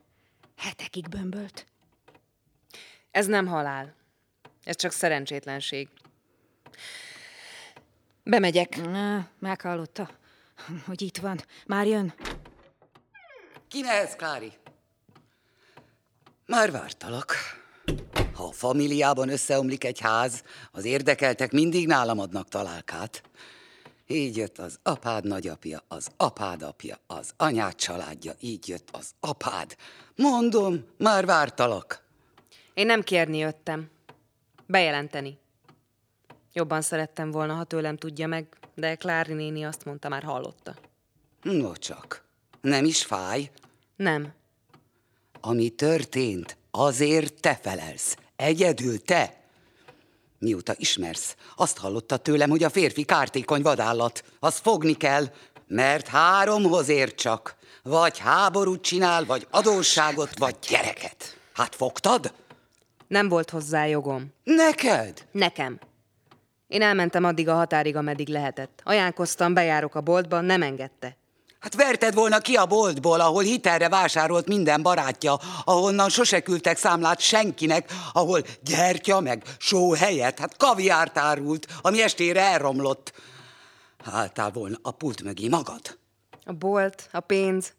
Hetekig 0.57 1.09
bömbölt. 1.09 1.67
Ez 3.11 3.27
nem 3.27 3.47
halál. 3.47 3.95
Ez 4.65 4.77
csak 4.77 4.93
szerencsétlenség. 4.93 5.89
Bemegyek. 8.25 8.77
Na, 8.77 9.29
meghallotta, 9.39 10.11
hogy 10.87 11.03
itt 11.03 11.17
van. 11.17 11.41
Már 11.67 11.87
jön. 11.87 12.15
Ki 13.69 13.89
ez, 13.89 14.17
Klári? 14.17 14.53
Már 16.47 16.71
vártalak. 16.71 17.35
Ha 18.35 18.45
a 18.45 18.53
familiában 18.53 19.29
összeomlik 19.29 19.85
egy 19.85 20.01
ház, 20.01 20.43
az 20.73 20.85
érdekeltek 20.85 21.53
mindig 21.53 21.87
nálam 21.87 22.19
adnak 22.19 22.49
találkát. 22.49 23.23
Így 24.07 24.37
jött 24.37 24.59
az 24.59 24.79
apád 24.83 25.25
nagyapja, 25.25 25.83
az 25.89 26.09
apád 26.17 26.63
apja, 26.63 26.97
az 27.07 27.33
anyád 27.37 27.75
családja, 27.75 28.33
így 28.41 28.69
jött 28.69 28.89
az 28.93 29.11
apád. 29.21 29.77
Mondom, 30.17 30.85
már 30.99 31.27
vártalak. 31.27 32.05
Én 32.75 32.87
nem 32.87 33.03
kérni 33.03 33.39
jöttem. 33.39 33.91
Bejelenteni. 34.67 35.39
Jobban 36.53 36.81
szerettem 36.81 37.31
volna, 37.31 37.55
ha 37.55 37.65
tőlem 37.65 37.97
tudja 37.97 38.27
meg, 38.27 38.47
de 38.75 38.95
Klári 38.95 39.33
néni 39.33 39.65
azt 39.65 39.85
mondta, 39.85 40.09
már 40.09 40.23
hallotta. 40.23 40.75
No 41.43 41.77
csak, 41.77 42.25
nem 42.61 42.85
is 42.85 43.05
fáj. 43.05 43.51
Nem. 43.97 44.33
Ami 45.41 45.69
történt, 45.69 46.57
azért 46.71 47.41
te 47.41 47.59
felelsz. 47.63 48.17
Egyedül 48.37 49.03
te. 49.03 49.41
Mióta 50.39 50.75
ismersz, 50.77 51.37
azt 51.57 51.79
hallotta 51.79 52.17
tőlem, 52.17 52.51
hogy 52.51 52.63
a 52.63 52.71
férfi 52.71 53.05
kártékony 53.05 53.63
vadállat. 53.63 54.25
Az 54.39 54.57
fogni 54.57 54.93
kell, 54.97 55.25
mert 55.67 56.07
háromhoz 56.07 56.89
ér 56.89 57.15
csak. 57.15 57.57
Vagy 57.83 58.19
háborút 58.19 58.83
csinál, 58.83 59.25
vagy 59.25 59.47
adósságot, 59.51 60.39
vagy 60.39 60.57
gyereket. 60.69 61.37
Hát 61.53 61.75
fogtad? 61.75 62.33
Nem 63.09 63.29
volt 63.29 63.51
hozzá 63.51 63.87
jogom. 63.87 64.33
Neked? 64.45 65.27
Nekem. 65.33 65.81
Én 66.73 66.83
elmentem 66.83 67.25
addig 67.25 67.49
a 67.49 67.55
határig, 67.55 67.97
ameddig 67.97 68.29
lehetett. 68.29 68.81
Ajánlkoztam, 68.85 69.55
bejárok 69.55 69.95
a 69.95 70.01
boltba, 70.01 70.41
nem 70.41 70.63
engedte. 70.63 71.17
Hát 71.59 71.75
verted 71.75 72.15
volna 72.15 72.39
ki 72.39 72.55
a 72.55 72.67
boltból, 72.67 73.21
ahol 73.21 73.43
hitelre 73.43 73.89
vásárolt 73.89 74.47
minden 74.47 74.83
barátja, 74.83 75.39
ahonnan 75.65 76.09
sose 76.09 76.41
küldtek 76.41 76.77
számlát 76.77 77.21
senkinek, 77.21 77.93
ahol 78.13 78.43
gyertya 78.61 79.21
meg 79.21 79.43
só 79.59 79.95
helyett, 79.95 80.39
hát 80.39 80.57
kaviárt 80.57 81.19
árult, 81.19 81.67
ami 81.81 82.03
estére 82.03 82.41
elromlott. 82.41 83.13
Álltál 84.05 84.51
volna 84.51 84.77
a 84.83 84.91
pult 84.91 85.23
mögé 85.23 85.49
magad. 85.49 85.99
A 86.45 86.53
bolt, 86.53 87.09
a 87.13 87.21
pénz, 87.21 87.73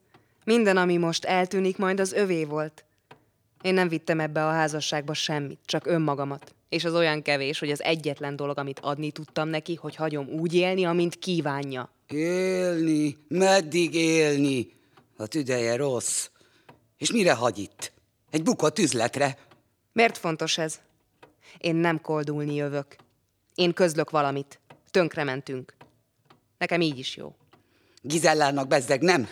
minden, 0.43 0.77
ami 0.77 0.97
most 0.97 1.25
eltűnik, 1.25 1.77
majd 1.77 1.99
az 1.99 2.11
övé 2.11 2.43
volt. 2.43 2.85
Én 3.61 3.73
nem 3.73 3.87
vittem 3.87 4.19
ebbe 4.19 4.45
a 4.47 4.51
házasságba 4.51 5.13
semmit, 5.13 5.59
csak 5.65 5.85
önmagamat. 5.85 6.53
És 6.73 6.83
az 6.83 6.93
olyan 6.93 7.21
kevés, 7.21 7.59
hogy 7.59 7.71
az 7.71 7.83
egyetlen 7.83 8.35
dolog, 8.35 8.57
amit 8.57 8.79
adni 8.79 9.11
tudtam 9.11 9.47
neki, 9.47 9.75
hogy 9.75 9.95
hagyom 9.95 10.27
úgy 10.27 10.53
élni, 10.53 10.85
amint 10.85 11.15
kívánja. 11.15 11.89
Élni, 12.07 13.17
meddig 13.27 13.93
élni? 13.93 14.71
A 15.17 15.27
tüdeje 15.27 15.75
rossz. 15.75 16.29
És 16.97 17.11
mire 17.11 17.33
hagy 17.33 17.57
itt? 17.57 17.91
Egy 18.29 18.43
bukott 18.43 18.79
üzletre? 18.79 19.37
Miért 19.91 20.17
fontos 20.17 20.57
ez? 20.57 20.79
Én 21.57 21.75
nem 21.75 22.01
koldulni 22.01 22.55
jövök. 22.55 22.95
Én 23.55 23.73
közlök 23.73 24.09
valamit. 24.09 24.59
Tönkrementünk. 24.91 25.73
Nekem 26.57 26.81
így 26.81 26.99
is 26.99 27.15
jó. 27.15 27.35
Gizellának 28.01 28.67
bezzeg 28.67 29.01
nem. 29.01 29.27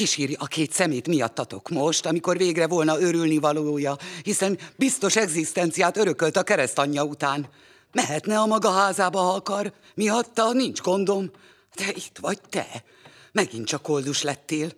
Kisírja 0.00 0.36
a 0.40 0.46
két 0.46 0.72
szemét 0.72 1.06
miattatok 1.06 1.68
most, 1.68 2.06
amikor 2.06 2.36
végre 2.36 2.66
volna 2.66 3.00
örülni 3.00 3.38
valója, 3.38 3.96
hiszen 4.22 4.58
biztos 4.76 5.16
egzisztenciát 5.16 5.96
örökölt 5.96 6.36
a 6.36 6.42
keresztanyja 6.42 7.04
után. 7.04 7.48
Mehetne 7.92 8.38
a 8.38 8.46
maga 8.46 8.70
házába, 8.70 9.20
ha 9.20 9.34
akar. 9.34 9.72
Miatta 9.94 10.52
nincs 10.52 10.80
gondom. 10.80 11.30
De 11.74 11.84
itt 11.88 12.18
vagy 12.20 12.40
te. 12.48 12.66
Megint 13.32 13.66
csak 13.66 13.82
koldus 13.82 14.22
lettél. 14.22 14.70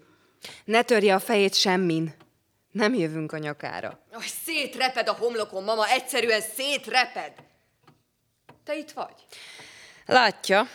Ne 0.65 0.83
törje 0.83 1.15
a 1.15 1.21
fejét 1.21 1.55
semmin. 1.55 2.15
Nem 2.71 2.95
jövünk 2.95 3.33
a 3.33 3.39
nyakára. 3.39 3.99
Aj, 4.13 4.27
szétreped 4.45 5.09
a 5.09 5.15
homlokon, 5.15 5.65
mama, 5.65 5.89
egyszerűen 5.89 6.41
szétreped. 6.41 7.33
Te 8.65 8.77
itt 8.77 8.91
vagy? 8.91 9.15
Látja. 10.07 10.69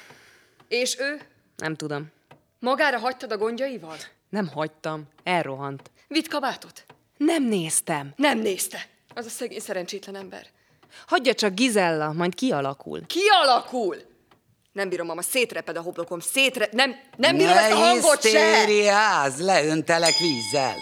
És 0.68 1.00
ő? 1.00 1.22
Nem 1.56 1.76
tudom. 1.76 2.12
Magára 2.60 3.00
hagytad 3.00 3.32
a 3.32 3.38
gondjaival? 3.38 3.98
Nem 4.30 4.48
hagytam. 4.48 5.08
Elrohant. 5.24 5.92
Vitt 6.08 6.28
kabátot? 6.28 6.86
Nem 7.18 7.44
néztem. 7.44 8.14
Nem 8.16 8.40
nézte. 8.40 8.88
Az 9.16 9.26
a 9.26 9.30
szegény 9.30 9.60
szerencsétlen 9.60 10.16
ember. 10.16 10.48
Hagyja 11.08 11.34
csak 11.34 11.54
Gizella, 11.54 12.12
majd 12.14 12.36
kialakul. 12.36 13.06
Kialakul! 13.06 13.96
Nem 14.72 14.90
bírom, 14.90 15.08
mama, 15.08 15.22
szétreped 15.22 15.78
a 15.78 15.82
homlokom, 15.82 16.20
szétre... 16.20 16.70
Nem, 16.72 16.96
nem 17.16 17.38
bírom 17.38 17.58
ezt 17.58 17.72
a 17.72 17.76
Ne 17.78 17.86
hangot 17.86 18.22
se! 18.22 18.30
hisztériázz, 18.30 19.42
leöntelek 19.42 20.18
vízzel. 20.18 20.76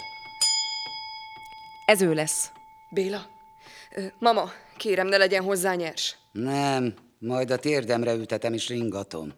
Ez 1.86 2.02
ő 2.02 2.14
lesz. 2.14 2.50
Béla, 2.90 3.26
mama, 4.18 4.52
kérem, 4.76 5.06
ne 5.06 5.16
legyen 5.16 5.42
hozzá 5.42 5.74
nyers. 5.74 6.16
Nem, 6.32 6.94
majd 7.18 7.50
a 7.50 7.56
térdemre 7.56 8.12
ültetem 8.12 8.52
és 8.52 8.68
ringatom. 8.68 9.32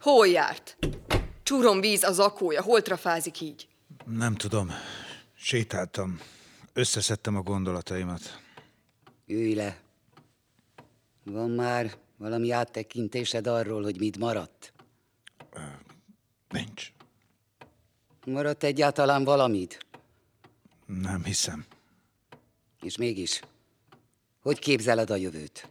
Hol 0.00 0.26
járt? 0.26 0.76
Csúrom 1.48 1.80
víz 1.80 2.02
az 2.02 2.18
akója, 2.18 2.62
hol 2.62 2.82
trafázik 2.82 3.40
így? 3.40 3.68
Nem 4.04 4.34
tudom. 4.34 4.70
Sétáltam. 5.34 6.20
Összeszedtem 6.72 7.36
a 7.36 7.42
gondolataimat. 7.42 8.40
Ülj 9.26 9.54
le. 9.54 9.80
Van 11.24 11.50
már 11.50 11.96
valami 12.16 12.50
áttekintésed 12.50 13.46
arról, 13.46 13.82
hogy 13.82 13.98
mit 13.98 14.18
maradt? 14.18 14.72
Nincs. 16.48 16.92
Maradt 18.26 18.64
egyáltalán 18.64 19.24
valamit? 19.24 19.86
Nem 20.86 21.24
hiszem. 21.24 21.66
És 22.82 22.96
mégis, 22.96 23.40
hogy 24.42 24.58
képzeled 24.58 25.10
a 25.10 25.16
jövőt? 25.16 25.68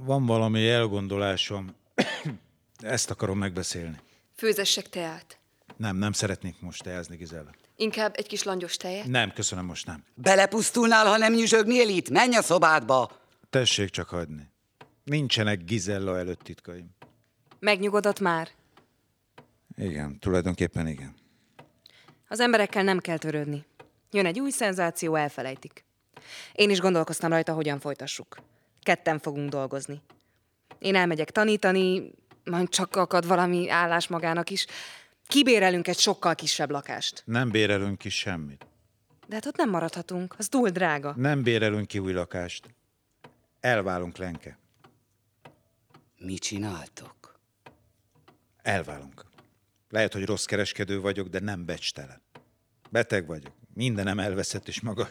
Van 0.00 0.26
valami 0.26 0.68
elgondolásom. 0.68 1.74
Ezt 2.78 3.10
akarom 3.10 3.38
megbeszélni. 3.38 4.00
Főzessek 4.40 4.88
teát. 4.88 5.38
Nem, 5.76 5.96
nem 5.96 6.12
szeretnék 6.12 6.60
most 6.60 6.82
teázni, 6.82 7.16
Gizella. 7.16 7.50
Inkább 7.76 8.14
egy 8.16 8.26
kis 8.26 8.42
langyos 8.42 8.76
tejet? 8.76 9.06
Nem, 9.06 9.32
köszönöm, 9.32 9.64
most 9.64 9.86
nem. 9.86 10.04
Belepusztulnál, 10.14 11.06
ha 11.06 11.16
nem 11.16 11.32
nyüzsögnél 11.32 11.88
itt? 11.88 12.10
Menj 12.10 12.36
a 12.36 12.42
szobádba! 12.42 13.20
Tessék 13.50 13.90
csak 13.90 14.08
hagyni. 14.08 14.50
Nincsenek 15.04 15.64
Gizella 15.64 16.18
előtt 16.18 16.40
titkaim. 16.40 16.90
Megnyugodott 17.58 18.20
már? 18.20 18.48
Igen, 19.76 20.18
tulajdonképpen 20.18 20.86
igen. 20.86 21.14
Az 22.28 22.40
emberekkel 22.40 22.82
nem 22.82 22.98
kell 22.98 23.18
törődni. 23.18 23.64
Jön 24.10 24.26
egy 24.26 24.40
új 24.40 24.50
szenzáció, 24.50 25.14
elfelejtik. 25.14 25.84
Én 26.52 26.70
is 26.70 26.80
gondolkoztam 26.80 27.30
rajta, 27.30 27.52
hogyan 27.52 27.80
folytassuk. 27.80 28.36
Ketten 28.82 29.18
fogunk 29.18 29.50
dolgozni. 29.50 30.00
Én 30.78 30.94
elmegyek 30.94 31.30
tanítani, 31.30 32.12
majd 32.50 32.68
csak 32.68 32.96
akad 32.96 33.26
valami 33.26 33.70
állás 33.70 34.08
magának 34.08 34.50
is. 34.50 34.66
Kibérelünk 35.26 35.88
egy 35.88 35.98
sokkal 35.98 36.34
kisebb 36.34 36.70
lakást. 36.70 37.22
Nem 37.24 37.50
bérelünk 37.50 37.98
ki 37.98 38.08
semmit. 38.08 38.66
De 39.26 39.34
hát 39.34 39.46
ott 39.46 39.56
nem 39.56 39.70
maradhatunk, 39.70 40.34
az 40.38 40.48
túl 40.48 40.68
drága. 40.68 41.14
Nem 41.16 41.42
bérelünk 41.42 41.86
ki 41.86 41.98
új 41.98 42.12
lakást. 42.12 42.74
Elválunk, 43.60 44.16
Lenke. 44.16 44.58
Mit 46.18 46.40
csináltok? 46.40 47.38
Elválunk. 48.62 49.24
Lehet, 49.88 50.12
hogy 50.12 50.24
rossz 50.24 50.44
kereskedő 50.44 51.00
vagyok, 51.00 51.28
de 51.28 51.40
nem 51.40 51.64
becstelen. 51.64 52.22
Beteg 52.90 53.26
vagyok. 53.26 53.52
Mindenem 53.74 54.18
elveszett, 54.18 54.68
és 54.68 54.80
maga 54.80 55.08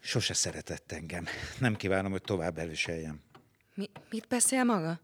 sose 0.00 0.34
szeretett 0.34 0.92
engem. 0.92 1.26
Nem 1.58 1.76
kívánom, 1.76 2.10
hogy 2.10 2.22
tovább 2.22 2.58
elviseljem. 2.58 3.20
Mi, 3.74 3.90
mit 4.10 4.26
beszél 4.28 4.64
maga? 4.64 5.00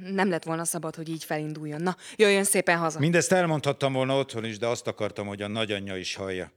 Nem 0.00 0.28
lett 0.28 0.44
volna 0.44 0.64
szabad, 0.64 0.94
hogy 0.94 1.08
így 1.08 1.24
felinduljon. 1.24 1.82
Na, 1.82 1.96
jöjjön 2.16 2.44
szépen 2.44 2.78
haza. 2.78 2.98
Mindezt 2.98 3.32
elmondhattam 3.32 3.92
volna 3.92 4.18
otthon 4.18 4.44
is, 4.44 4.58
de 4.58 4.66
azt 4.66 4.86
akartam, 4.86 5.26
hogy 5.26 5.42
a 5.42 5.48
nagyanyja 5.48 5.96
is 5.96 6.14
hallja. 6.14 6.52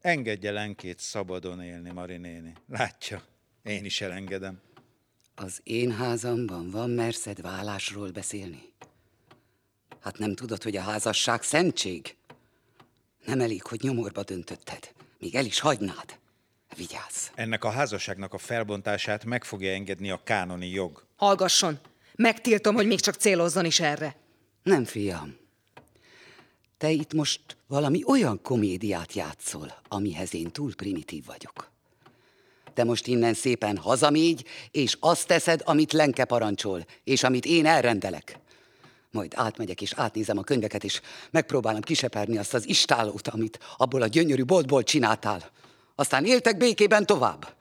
Engedje 0.00 0.50
Lenkét 0.50 0.98
szabadon 0.98 1.62
élni, 1.62 1.90
Mari 1.90 2.16
néni. 2.16 2.52
Látja, 2.68 3.22
én 3.62 3.84
is 3.84 4.00
elengedem. 4.00 4.60
Az 5.34 5.60
én 5.62 5.92
házamban 5.92 6.70
van 6.70 6.90
merszed 6.90 7.40
vállásról 7.40 8.10
beszélni? 8.10 8.72
Hát 10.00 10.18
nem 10.18 10.34
tudod, 10.34 10.62
hogy 10.62 10.76
a 10.76 10.80
házasság 10.80 11.42
szentség? 11.42 12.16
Nem 13.24 13.40
elég, 13.40 13.62
hogy 13.62 13.80
nyomorba 13.82 14.22
döntötted, 14.22 14.92
még 15.18 15.34
el 15.34 15.44
is 15.44 15.60
hagynád. 15.60 16.18
Vigyázz! 16.76 17.28
Ennek 17.34 17.64
a 17.64 17.70
házasságnak 17.70 18.34
a 18.34 18.38
felbontását 18.38 19.24
meg 19.24 19.44
fogja 19.44 19.72
engedni 19.72 20.10
a 20.10 20.20
kánoni 20.24 20.68
jog. 20.68 21.06
Hallgasson! 21.16 21.78
Megtiltom, 22.22 22.74
hogy 22.74 22.86
még 22.86 23.00
csak 23.00 23.14
célozzon 23.14 23.64
is 23.64 23.80
erre. 23.80 24.16
Nem, 24.62 24.84
fiam. 24.84 25.36
Te 26.78 26.90
itt 26.90 27.12
most 27.12 27.40
valami 27.66 28.02
olyan 28.06 28.42
komédiát 28.42 29.14
játszol, 29.14 29.74
amihez 29.88 30.34
én 30.34 30.50
túl 30.50 30.74
primitív 30.74 31.24
vagyok. 31.24 31.70
Te 32.74 32.84
most 32.84 33.06
innen 33.06 33.34
szépen 33.34 33.76
hazamégy, 33.76 34.44
és 34.70 34.96
azt 35.00 35.26
teszed, 35.26 35.60
amit 35.64 35.92
Lenke 35.92 36.24
parancsol, 36.24 36.86
és 37.04 37.22
amit 37.22 37.44
én 37.44 37.66
elrendelek. 37.66 38.38
Majd 39.10 39.32
átmegyek 39.36 39.80
és 39.80 39.92
átnézem 39.96 40.38
a 40.38 40.42
könyveket, 40.42 40.84
és 40.84 41.00
megpróbálom 41.30 41.80
kiseperni 41.80 42.36
azt 42.36 42.54
az 42.54 42.68
istálót, 42.68 43.28
amit 43.28 43.58
abból 43.76 44.02
a 44.02 44.06
gyönyörű 44.06 44.44
boltból 44.44 44.82
csináltál. 44.82 45.50
Aztán 45.94 46.24
éltek 46.24 46.56
békében 46.56 47.06
tovább. 47.06 47.54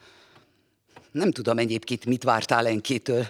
Nem 1.12 1.32
tudom 1.32 1.58
egyébként, 1.58 2.06
mit 2.06 2.24
vártál 2.24 2.68
Enkétől, 2.68 3.27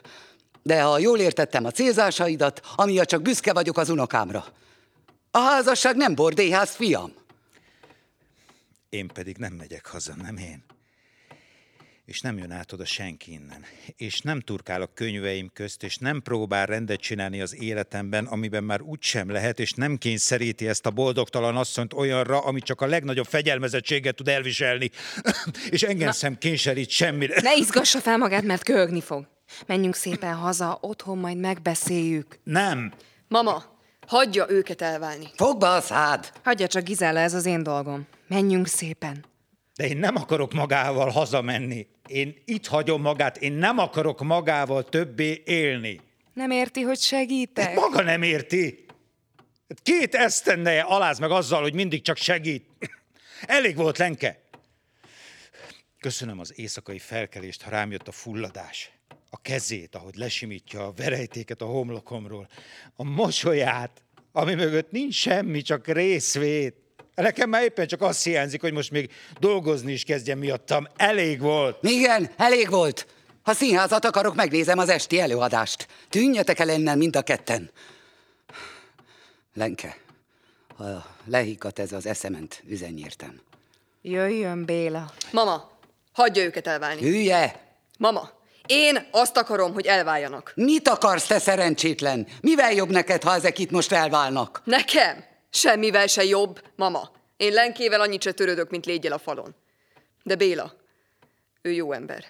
de 0.64 0.82
ha 0.82 1.00
jól 1.00 1.20
értettem 1.20 1.66
a 1.66 1.72
célzásaidat, 1.72 2.62
amiatt 2.76 3.08
csak 3.08 3.22
büszke 3.22 3.54
vagyok 3.54 3.78
az 3.78 3.90
unokámra. 3.90 4.46
A 5.32 5.40
házasság 5.40 5.96
nem 5.96 6.16
bordéház, 6.16 6.76
fiam. 6.76 7.14
Én 8.90 9.08
pedig 9.08 9.38
nem 9.38 9.54
megyek 9.54 9.86
haza, 9.86 10.14
nem 10.16 10.38
én. 10.38 10.64
És 12.06 12.22
nem 12.22 12.38
jön 12.38 12.52
át 12.52 12.72
oda 12.72 12.86
senki 12.86 13.32
innen. 13.32 13.66
És 13.96 14.20
nem 14.22 14.40
turkál 14.40 14.82
a 14.82 14.90
könyveim 14.94 15.50
közt, 15.54 15.84
és 15.84 15.98
nem 15.98 16.22
próbál 16.22 16.66
rendet 16.66 17.00
csinálni 17.00 17.42
az 17.42 17.62
életemben, 17.62 18.26
amiben 18.26 18.64
már 18.64 18.82
úgysem 18.82 19.30
lehet, 19.30 19.60
és 19.60 19.74
nem 19.74 19.98
kényszeríti 19.98 20.68
ezt 20.68 20.86
a 20.86 20.90
boldogtalan 20.92 21.58
asszonyt 21.58 21.94
olyanra, 21.94 22.40
ami 22.40 22.60
csak 22.60 22.82
a 22.82 22.86
legnagyobb 22.86 23.26
fegyelmezettséget 23.26 24.16
tud 24.16 24.28
elviselni. 24.28 24.90
és 25.70 25.84
engem 25.84 26.08
Na, 26.08 26.14
szem 26.14 26.38
kényszerít 26.38 26.90
semmire. 26.90 27.42
Ne 27.42 27.56
izgassa 27.56 28.00
fel 28.00 28.18
magát, 28.18 28.44
mert 28.44 28.64
köhögni 28.64 29.02
fog. 29.02 29.28
Menjünk 29.66 29.96
szépen 29.96 30.36
haza, 30.36 30.78
otthon 30.82 31.18
majd 31.18 31.38
megbeszéljük. 31.38 32.40
Nem. 32.44 32.94
Mama, 33.28 33.64
hagyja 34.08 34.46
őket 34.50 34.82
elválni. 34.82 35.28
Fogba 35.36 35.76
a 35.76 35.82
szád! 35.82 36.32
Hagyja 36.44 36.68
csak, 36.68 36.84
Gizella, 36.84 37.20
ez 37.20 37.34
az 37.34 37.46
én 37.46 37.64
dolgom. 37.64 38.08
Menjünk 38.28 38.68
szépen. 38.68 39.26
De 39.76 39.88
én 39.88 39.98
nem 39.98 40.16
akarok 40.16 40.54
magával 40.54 41.10
hazamenni. 41.10 41.88
Én 42.08 42.36
itt 42.46 42.68
hagyom 42.68 43.02
magát, 43.02 43.38
én 43.38 43.54
nem 43.54 43.78
akarok 43.78 44.22
magával 44.22 44.84
többé 44.84 45.42
élni. 45.46 46.00
Nem 46.34 46.52
érti, 46.52 46.82
hogy 46.82 47.00
segítek? 47.00 47.66
Hát 47.66 47.76
maga 47.76 48.02
nem 48.02 48.22
érti. 48.22 48.86
Hát 49.68 49.80
két 49.84 50.16
esztendeje 50.16 50.82
aláz 50.82 51.20
meg 51.20 51.32
azzal, 51.32 51.62
hogy 51.62 51.74
mindig 51.74 52.02
csak 52.02 52.18
segít. 52.18 52.66
Elég 53.46 53.76
volt, 53.76 53.98
Lenke. 53.98 54.42
Köszönöm 56.00 56.40
az 56.40 56.54
éjszakai 56.56 57.00
felkelést, 57.00 57.62
ha 57.62 57.70
rám 57.70 57.92
jött 57.92 58.08
a 58.08 58.12
fulladás 58.12 58.92
a 59.34 59.42
kezét, 59.42 59.96
ahogy 59.96 60.16
lesimítja 60.16 60.86
a 60.86 60.92
verejtéket 60.96 61.62
a 61.62 61.66
homlokomról, 61.66 62.48
a 62.96 63.04
mosolyát, 63.04 64.02
ami 64.32 64.54
mögött 64.54 64.92
nincs 64.92 65.16
semmi, 65.16 65.62
csak 65.62 65.88
részvét. 65.88 66.76
Nekem 67.16 67.50
már 67.50 67.64
éppen 67.64 67.88
csak 67.88 68.02
azt 68.02 68.24
hiányzik, 68.24 68.62
hogy 68.62 68.74
most 68.74 68.92
még 68.92 69.12
dolgozni 69.40 69.92
is 69.92 70.04
kezdjem 70.04 70.38
miattam. 70.38 70.88
Elég 70.96 71.40
volt. 71.40 71.84
Igen, 71.84 72.30
elég 72.38 72.70
volt. 72.70 73.08
Ha 73.42 73.54
színházat 73.54 74.06
akarok, 74.06 74.36
megnézem 74.36 74.78
az 74.78 74.90
esti 74.90 75.20
előadást. 75.20 75.88
Tűnjetek 76.10 76.60
el 76.60 76.70
innen 76.70 76.98
mind 76.98 77.16
a 77.16 77.22
ketten. 77.22 77.72
Lenke, 79.54 79.98
ha 80.76 81.06
lehiggadt 81.26 81.80
ez 81.80 81.92
az 81.92 82.06
eszement, 82.06 82.64
üzennyértem. 82.68 83.42
Jöjjön, 84.02 84.66
Béla. 84.66 85.14
Mama, 85.32 85.72
hagyja 86.12 86.44
őket 86.44 86.68
elválni. 86.68 87.02
Hülye! 87.02 87.76
Mama, 87.98 88.41
én 88.72 89.08
azt 89.12 89.38
akarom, 89.38 89.74
hogy 89.74 89.86
elváljanak. 89.86 90.52
Mit 90.56 90.88
akarsz, 90.88 91.28
te 91.28 91.40
szerencsétlen? 91.40 92.28
Mivel 92.42 92.74
jobb 92.74 92.90
neked, 92.90 93.24
ha 93.24 93.34
ezek 93.34 93.60
itt 93.60 93.72
most 93.72 93.92
elválnak? 93.92 94.62
Nekem? 94.64 95.24
Semmivel 95.50 96.08
se 96.08 96.24
jobb, 96.24 96.62
mama. 96.76 97.12
Én 97.38 97.54
Lenkével 97.54 98.02
annyit 98.02 98.22
se 98.22 98.32
törődök, 98.32 98.70
mint 98.70 98.86
légyel 98.86 99.12
a 99.12 99.18
falon. 99.18 99.56
De 100.24 100.36
Béla, 100.36 100.74
ő 101.62 101.72
jó 101.72 101.92
ember. 101.92 102.26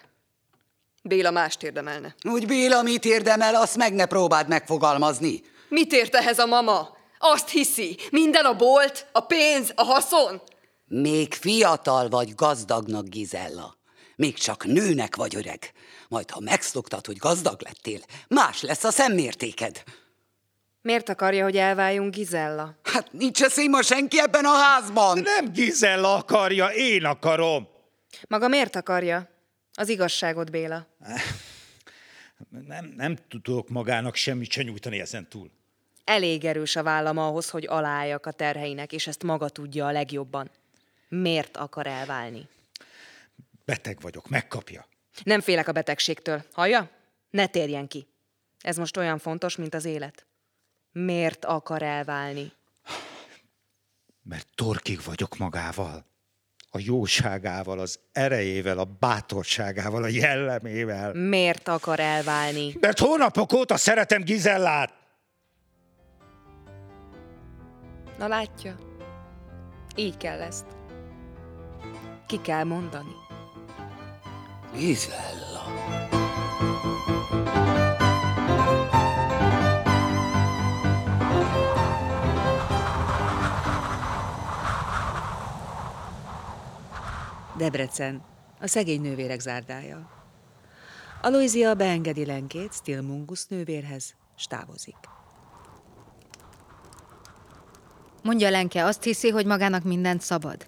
Béla 1.02 1.30
mást 1.30 1.62
érdemelne. 1.62 2.14
Úgy 2.28 2.46
Béla 2.46 2.82
mit 2.82 3.04
érdemel, 3.04 3.54
azt 3.54 3.76
meg 3.76 3.92
ne 3.92 4.06
próbáld 4.06 4.48
megfogalmazni. 4.48 5.42
Mit 5.68 5.92
ért 5.92 6.14
ehhez 6.14 6.38
a 6.38 6.46
mama? 6.46 6.96
Azt 7.18 7.48
hiszi, 7.48 7.98
minden 8.10 8.44
a 8.44 8.56
bolt, 8.56 9.06
a 9.12 9.20
pénz, 9.20 9.72
a 9.74 9.84
haszon? 9.84 10.42
Még 10.86 11.34
fiatal 11.34 12.08
vagy 12.08 12.34
gazdagnak, 12.34 13.08
Gizella. 13.08 13.80
Még 14.16 14.34
csak 14.34 14.64
nőnek 14.64 15.16
vagy 15.16 15.36
öreg. 15.36 15.72
Majd, 16.08 16.30
ha 16.30 16.40
megszoktad, 16.40 17.06
hogy 17.06 17.16
gazdag 17.16 17.62
lettél, 17.62 18.00
más 18.28 18.62
lesz 18.62 18.84
a 18.84 18.90
szemmértéked. 18.90 19.82
Miért 20.82 21.08
akarja, 21.08 21.44
hogy 21.44 21.56
elváljunk 21.56 22.14
Gizella? 22.14 22.74
Hát 22.82 23.12
nincs 23.12 23.42
eszéma 23.42 23.82
senki 23.82 24.20
ebben 24.20 24.44
a 24.44 24.54
házban. 24.54 25.18
Nem 25.18 25.52
Gizella 25.52 26.14
akarja, 26.14 26.66
én 26.66 27.04
akarom. 27.04 27.68
Maga 28.28 28.48
miért 28.48 28.76
akarja? 28.76 29.28
Az 29.74 29.88
igazságot, 29.88 30.50
Béla. 30.50 30.86
Nem, 32.66 32.92
nem 32.96 33.16
tudok 33.28 33.68
magának 33.68 34.14
semmit 34.14 34.50
se 34.50 34.62
nyújtani 34.62 35.00
ezen 35.00 35.28
túl. 35.28 35.50
Elég 36.04 36.44
erős 36.44 36.76
a 36.76 36.82
vállam 36.82 37.18
ahhoz, 37.18 37.50
hogy 37.50 37.66
aláljak 37.66 38.26
a 38.26 38.32
terheinek, 38.32 38.92
és 38.92 39.06
ezt 39.06 39.22
maga 39.22 39.48
tudja 39.48 39.86
a 39.86 39.92
legjobban. 39.92 40.50
Miért 41.08 41.56
akar 41.56 41.86
elválni? 41.86 42.48
Beteg 43.64 44.00
vagyok, 44.00 44.28
megkapja. 44.28 44.86
Nem 45.22 45.40
félek 45.40 45.68
a 45.68 45.72
betegségtől. 45.72 46.44
Hallja? 46.52 46.90
Ne 47.30 47.46
térjen 47.46 47.88
ki. 47.88 48.06
Ez 48.60 48.76
most 48.76 48.96
olyan 48.96 49.18
fontos, 49.18 49.56
mint 49.56 49.74
az 49.74 49.84
élet. 49.84 50.26
Miért 50.92 51.44
akar 51.44 51.82
elválni? 51.82 52.52
Mert 54.22 54.46
torkig 54.54 55.00
vagyok 55.04 55.36
magával. 55.36 56.04
A 56.70 56.78
jóságával, 56.80 57.78
az 57.78 58.00
erejével, 58.12 58.78
a 58.78 58.84
bátorságával, 58.84 60.02
a 60.02 60.08
jellemével. 60.08 61.12
Miért 61.12 61.68
akar 61.68 62.00
elválni? 62.00 62.76
Mert 62.80 62.98
hónapok 62.98 63.52
óta 63.52 63.76
szeretem 63.76 64.22
Gizellát. 64.22 64.92
Na 68.18 68.28
látja, 68.28 68.76
így 69.96 70.16
kell 70.16 70.40
ezt. 70.40 70.66
Ki 72.26 72.40
kell 72.40 72.64
mondani. 72.64 73.14
Gizella. 74.76 75.64
Debrecen, 87.56 88.22
a 88.60 88.66
szegény 88.66 89.00
nővérek 89.00 89.40
zárdája. 89.40 90.10
Aloizia 91.22 91.74
beengedi 91.74 92.26
Lenkét 92.26 92.72
Stilmungus 92.72 93.46
nővérhez, 93.46 94.14
s 94.36 94.46
távozik. 94.46 94.96
Mondja 98.22 98.50
Lenke, 98.50 98.84
azt 98.84 99.02
hiszi, 99.02 99.28
hogy 99.28 99.46
magának 99.46 99.82
mindent 99.82 100.20
szabad? 100.20 100.66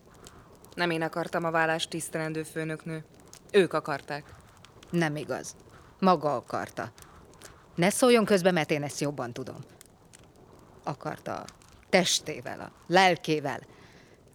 Nem 0.74 0.90
én 0.90 1.02
akartam 1.02 1.44
a 1.44 1.50
vállást 1.50 1.90
tisztelendő 1.90 2.42
főnöknő. 2.42 3.04
Ők 3.54 3.72
akarták. 3.72 4.34
Nem 4.90 5.16
igaz. 5.16 5.56
Maga 5.98 6.34
akarta. 6.34 6.92
Ne 7.74 7.90
szóljon 7.90 8.24
közbe, 8.24 8.50
mert 8.50 8.70
én 8.70 8.82
ezt 8.82 9.00
jobban 9.00 9.32
tudom. 9.32 9.56
Akarta 10.84 11.34
a 11.34 11.44
testével, 11.88 12.60
a 12.60 12.72
lelkével. 12.86 13.60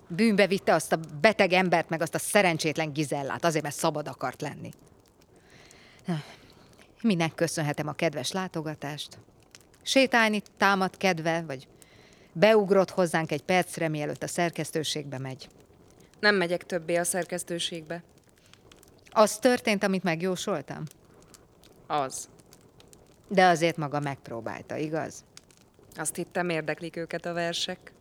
Bűnbe 0.08 0.48
vitte 0.48 0.74
azt 0.74 0.92
a 0.92 1.00
beteg 1.22 1.54
embert, 1.54 1.90
meg 1.90 2.02
azt 2.02 2.16
a 2.16 2.20
szerencsétlen 2.20 2.94
Gizellát, 2.94 3.46
azért, 3.46 3.64
mert 3.64 3.76
szabad 3.76 4.08
akart 4.08 4.42
lenni. 4.42 4.70
Minek 7.02 7.36
köszönhetem 7.36 7.88
a 7.88 7.94
kedves 7.94 8.32
látogatást? 8.32 9.18
Sétálni 9.82 10.42
támad 10.58 10.98
kedve, 10.98 11.42
vagy 11.42 11.68
beugrott 12.34 12.90
hozzánk 12.90 13.32
egy 13.32 13.44
percre, 13.44 13.88
mielőtt 13.88 14.24
a 14.24 14.28
szerkesztőségbe 14.28 15.18
megy. 15.18 15.50
Nem 16.20 16.36
megyek 16.36 16.66
többé 16.66 16.96
a 16.96 17.04
szerkesztőségbe. 17.04 18.04
Az 19.12 19.38
történt, 19.38 19.84
amit 19.84 20.04
megjósoltam? 20.04 20.84
Az. 21.88 22.30
De 23.28 23.46
azért 23.46 23.78
maga 23.78 24.00
megpróbálta, 24.00 24.76
igaz? 24.76 25.24
Azt 25.96 26.16
hittem, 26.16 26.50
érdeklik 26.50 26.96
őket 26.96 27.26
a 27.26 27.34
versek. 27.34 27.92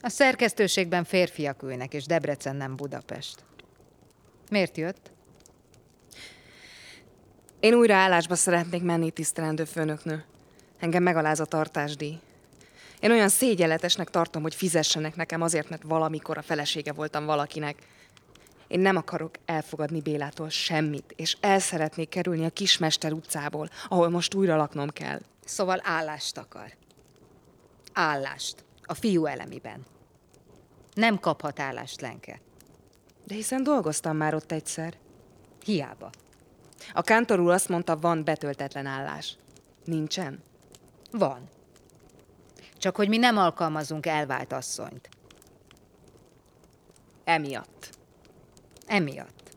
A 0.00 0.08
szerkesztőségben 0.08 1.04
férfiak 1.04 1.62
ülnek, 1.62 1.94
és 1.94 2.04
Debrecen 2.04 2.56
nem 2.56 2.76
Budapest. 2.76 3.44
Miért 4.50 4.76
jött? 4.76 5.10
Én 7.60 7.74
újra 7.74 7.94
állásba 7.94 8.34
szeretnék 8.34 8.82
menni, 8.82 9.10
tisztelendő 9.10 9.64
főnöknő. 9.64 10.24
Engem 10.78 11.02
megaláz 11.02 11.40
a 11.40 11.44
tartásdíj. 11.44 12.18
Én 13.00 13.10
olyan 13.10 13.28
szégyenletesnek 13.28 14.10
tartom, 14.10 14.42
hogy 14.42 14.54
fizessenek 14.54 15.16
nekem 15.16 15.42
azért, 15.42 15.68
mert 15.68 15.82
valamikor 15.82 16.38
a 16.38 16.42
felesége 16.42 16.92
voltam 16.92 17.24
valakinek. 17.24 17.76
Én 18.70 18.80
nem 18.80 18.96
akarok 18.96 19.34
elfogadni 19.44 20.00
Bélától 20.00 20.48
semmit, 20.48 21.12
és 21.16 21.36
el 21.40 21.58
szeretnék 21.58 22.08
kerülni 22.08 22.44
a 22.44 22.50
Kismester 22.50 23.12
utcából, 23.12 23.70
ahol 23.88 24.08
most 24.08 24.34
újra 24.34 24.56
laknom 24.56 24.88
kell. 24.88 25.20
Szóval 25.44 25.80
állást 25.82 26.38
akar. 26.38 26.76
Állást. 27.92 28.64
A 28.82 28.94
fiú 28.94 29.26
elemiben. 29.26 29.86
Nem 30.94 31.18
kaphat 31.18 31.60
állást, 31.60 32.00
Lenke. 32.00 32.40
De 33.26 33.34
hiszen 33.34 33.62
dolgoztam 33.62 34.16
már 34.16 34.34
ott 34.34 34.52
egyszer. 34.52 34.94
Hiába. 35.64 36.10
A 36.92 37.02
kántor 37.02 37.40
úr 37.40 37.50
azt 37.50 37.68
mondta, 37.68 37.98
van 37.98 38.24
betöltetlen 38.24 38.86
állás. 38.86 39.36
Nincsen? 39.84 40.42
Van. 41.10 41.48
Csak 42.76 42.96
hogy 42.96 43.08
mi 43.08 43.16
nem 43.16 43.36
alkalmazunk 43.36 44.06
elvált 44.06 44.52
asszonyt. 44.52 45.08
Emiatt. 47.24 47.98
Emiatt. 48.90 49.56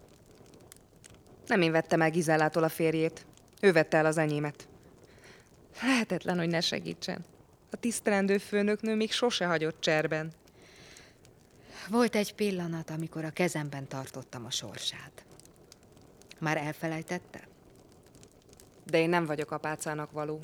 Nem 1.47 1.61
én 1.61 1.71
vettem 1.71 2.01
el 2.01 2.09
Gizellától 2.09 2.63
a 2.63 2.69
férjét. 2.69 3.25
Ő 3.61 3.71
vette 3.71 3.97
el 3.97 4.05
az 4.05 4.17
enyémet. 4.17 4.67
Lehetetlen, 5.81 6.37
hogy 6.37 6.47
ne 6.47 6.61
segítsen. 6.61 7.25
A 7.71 7.75
tisztelendő 7.75 8.37
főnöknő 8.37 8.95
még 8.95 9.11
sose 9.11 9.45
hagyott 9.45 9.81
cserben. 9.81 10.31
Volt 11.89 12.15
egy 12.15 12.35
pillanat, 12.35 12.89
amikor 12.89 13.25
a 13.25 13.29
kezemben 13.29 13.87
tartottam 13.87 14.45
a 14.45 14.51
sorsát. 14.51 15.25
Már 16.39 16.57
elfelejtette? 16.57 17.47
De 18.85 18.97
én 18.97 19.09
nem 19.09 19.25
vagyok 19.25 19.51
apácának 19.51 20.11
való. 20.11 20.39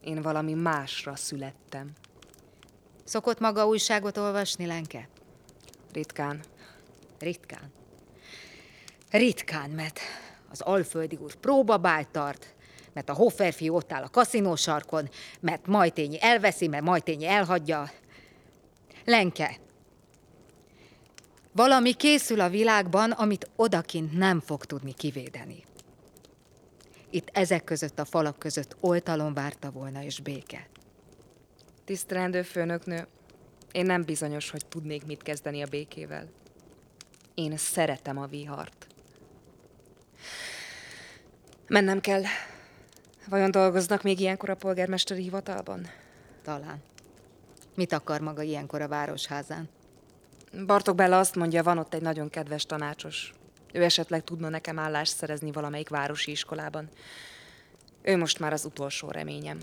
Én 0.00 0.22
valami 0.22 0.54
másra 0.54 1.16
születtem. 1.16 1.90
Szokott 3.04 3.40
maga 3.40 3.66
újságot 3.66 4.16
olvasni, 4.16 4.66
Lenke? 4.66 5.08
Ritkán. 5.92 6.40
Ritkán. 7.18 7.72
Ritkán, 9.10 9.70
mert 9.70 10.00
az 10.50 10.60
alföldi 10.60 11.16
úr 11.16 11.34
próbabált 11.34 12.08
tart, 12.08 12.54
mert 12.92 13.08
a 13.08 13.14
Hofferfi 13.14 13.68
ott 13.68 13.92
áll 13.92 14.02
a 14.02 14.08
kaszinósarkon, 14.08 15.08
mert 15.40 15.66
Majtényi 15.66 16.22
elveszi, 16.22 16.68
mert 16.68 16.84
Majtényi 16.84 17.26
elhagyja. 17.26 17.90
Lenke, 19.04 19.56
valami 21.52 21.92
készül 21.92 22.40
a 22.40 22.48
világban, 22.48 23.10
amit 23.10 23.50
odakint 23.56 24.12
nem 24.12 24.40
fog 24.40 24.64
tudni 24.64 24.94
kivédeni. 24.94 25.64
Itt 27.10 27.28
ezek 27.32 27.64
között 27.64 27.98
a 27.98 28.04
falak 28.04 28.38
között 28.38 28.76
oltalom 28.80 29.34
várta 29.34 29.70
volna 29.70 30.02
és 30.02 30.20
béke. 30.20 30.68
Tisztelendő 31.84 32.42
főnöknő, 32.42 33.06
én 33.72 33.86
nem 33.86 34.04
bizonyos, 34.04 34.50
hogy 34.50 34.66
tudnék 34.66 35.06
mit 35.06 35.22
kezdeni 35.22 35.62
a 35.62 35.66
békével. 35.66 36.28
Én 37.38 37.56
szeretem 37.56 38.18
a 38.18 38.26
vihart. 38.26 38.86
Mennem 41.66 42.00
kell. 42.00 42.22
Vajon 43.28 43.50
dolgoznak 43.50 44.02
még 44.02 44.20
ilyenkor 44.20 44.50
a 44.50 44.54
polgármesteri 44.54 45.22
hivatalban? 45.22 45.90
Talán. 46.42 46.82
Mit 47.74 47.92
akar 47.92 48.20
maga 48.20 48.42
ilyenkor 48.42 48.80
a 48.80 48.88
városházán? 48.88 49.68
Bartok 50.66 50.96
Bella 50.96 51.18
azt 51.18 51.34
mondja, 51.34 51.62
van 51.62 51.78
ott 51.78 51.94
egy 51.94 52.02
nagyon 52.02 52.30
kedves 52.30 52.66
tanácsos. 52.66 53.34
Ő 53.72 53.82
esetleg 53.82 54.24
tudna 54.24 54.48
nekem 54.48 54.78
állást 54.78 55.16
szerezni 55.16 55.52
valamelyik 55.52 55.88
városi 55.88 56.30
iskolában. 56.30 56.88
Ő 58.02 58.16
most 58.16 58.38
már 58.38 58.52
az 58.52 58.64
utolsó 58.64 59.10
reményem. 59.10 59.58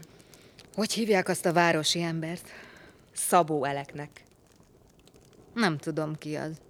Hogy 0.74 0.94
hívják 0.94 1.28
azt 1.28 1.46
a 1.46 1.54
városi 1.54 2.02
embert? 2.02 2.50
Szabó 3.14 3.64
Eleknek. 3.64 4.24
Nem 5.54 5.78
tudom 5.78 6.18
ki 6.18 6.36
az. 6.36 6.64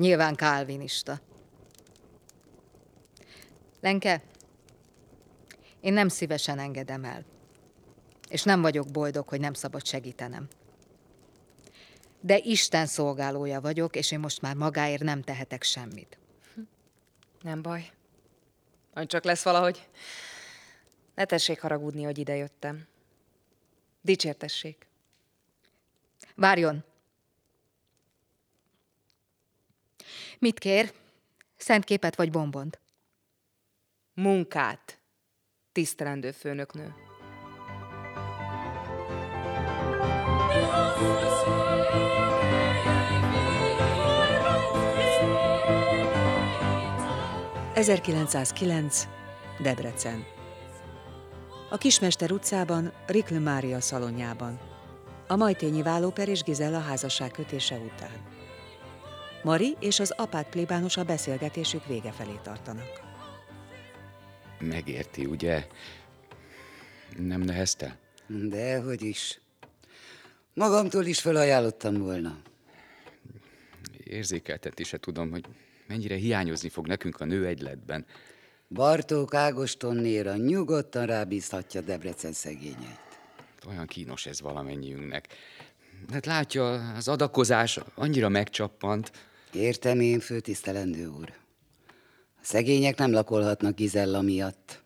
Nyilván 0.00 0.34
kálvinista. 0.34 1.20
Lenke, 3.80 4.22
én 5.80 5.92
nem 5.92 6.08
szívesen 6.08 6.58
engedem 6.58 7.04
el. 7.04 7.24
És 8.28 8.42
nem 8.42 8.60
vagyok 8.60 8.90
boldog, 8.90 9.28
hogy 9.28 9.40
nem 9.40 9.52
szabad 9.52 9.86
segítenem. 9.86 10.48
De 12.20 12.38
Isten 12.38 12.86
szolgálója 12.86 13.60
vagyok, 13.60 13.96
és 13.96 14.10
én 14.10 14.18
most 14.18 14.40
már 14.40 14.54
magáért 14.54 15.02
nem 15.02 15.22
tehetek 15.22 15.62
semmit. 15.62 16.18
Nem 17.40 17.62
baj. 17.62 17.90
Majd 18.94 19.08
csak 19.08 19.24
lesz 19.24 19.42
valahogy. 19.42 19.88
Ne 21.14 21.24
tessék 21.24 21.60
haragudni, 21.60 22.02
hogy 22.02 22.18
idejöttem. 22.18 22.86
Dicsértessék. 24.00 24.86
Várjon! 26.34 26.84
Mit 30.40 30.58
kér? 30.58 30.92
Szent 31.56 31.84
képet 31.84 32.16
vagy 32.16 32.30
bombont? 32.30 32.80
Munkát, 34.14 35.00
tisztelendő 35.72 36.30
főnöknő. 36.30 36.94
...1909. 47.74 49.02
Debrecen. 49.62 50.24
A 51.70 51.76
Kismester 51.76 52.32
utcában, 52.32 52.92
Rikl 53.06 53.34
Mária 53.34 53.80
szalonjában. 53.80 54.60
A 55.26 55.36
Majtényi 55.36 55.82
Válóper 55.82 56.28
és 56.28 56.42
Gizella 56.42 56.80
házasság 56.80 57.30
kötése 57.30 57.76
után. 57.76 58.39
Mari 59.42 59.76
és 59.80 60.00
az 60.00 60.10
apát 60.10 60.48
plébános 60.48 60.96
a 60.96 61.04
beszélgetésük 61.04 61.86
vége 61.86 62.12
felé 62.12 62.38
tartanak. 62.42 63.00
Megérti, 64.58 65.24
ugye? 65.24 65.66
Nem 67.16 67.40
nehezte? 67.40 67.98
Dehogy 68.26 69.02
is. 69.02 69.40
Magamtól 70.54 71.04
is 71.04 71.20
felajánlottam 71.20 71.98
volna. 71.98 72.38
Érzékeltetni 74.04 74.84
se 74.84 74.98
tudom, 74.98 75.30
hogy 75.30 75.44
mennyire 75.86 76.14
hiányozni 76.14 76.68
fog 76.68 76.86
nekünk 76.86 77.20
a 77.20 77.24
nő 77.24 77.46
egyletben. 77.46 78.06
Bartók 78.68 79.34
Ágostonnéra 79.34 80.36
nyugodtan 80.36 81.06
rábízhatja 81.06 81.80
Debrecen 81.80 82.32
szegényeit. 82.32 83.00
Olyan 83.68 83.86
kínos 83.86 84.26
ez 84.26 84.40
valamennyiünknek. 84.40 85.26
Hát 86.12 86.26
látja, 86.26 86.94
az 86.94 87.08
adakozás 87.08 87.78
annyira 87.94 88.28
megcsappant. 88.28 89.12
Értem 89.52 90.00
én, 90.00 90.20
főtisztelendő 90.20 91.06
úr. 91.06 91.32
A 92.34 92.42
szegények 92.44 92.96
nem 92.96 93.12
lakolhatnak 93.12 93.74
Gizella 93.74 94.20
miatt. 94.20 94.82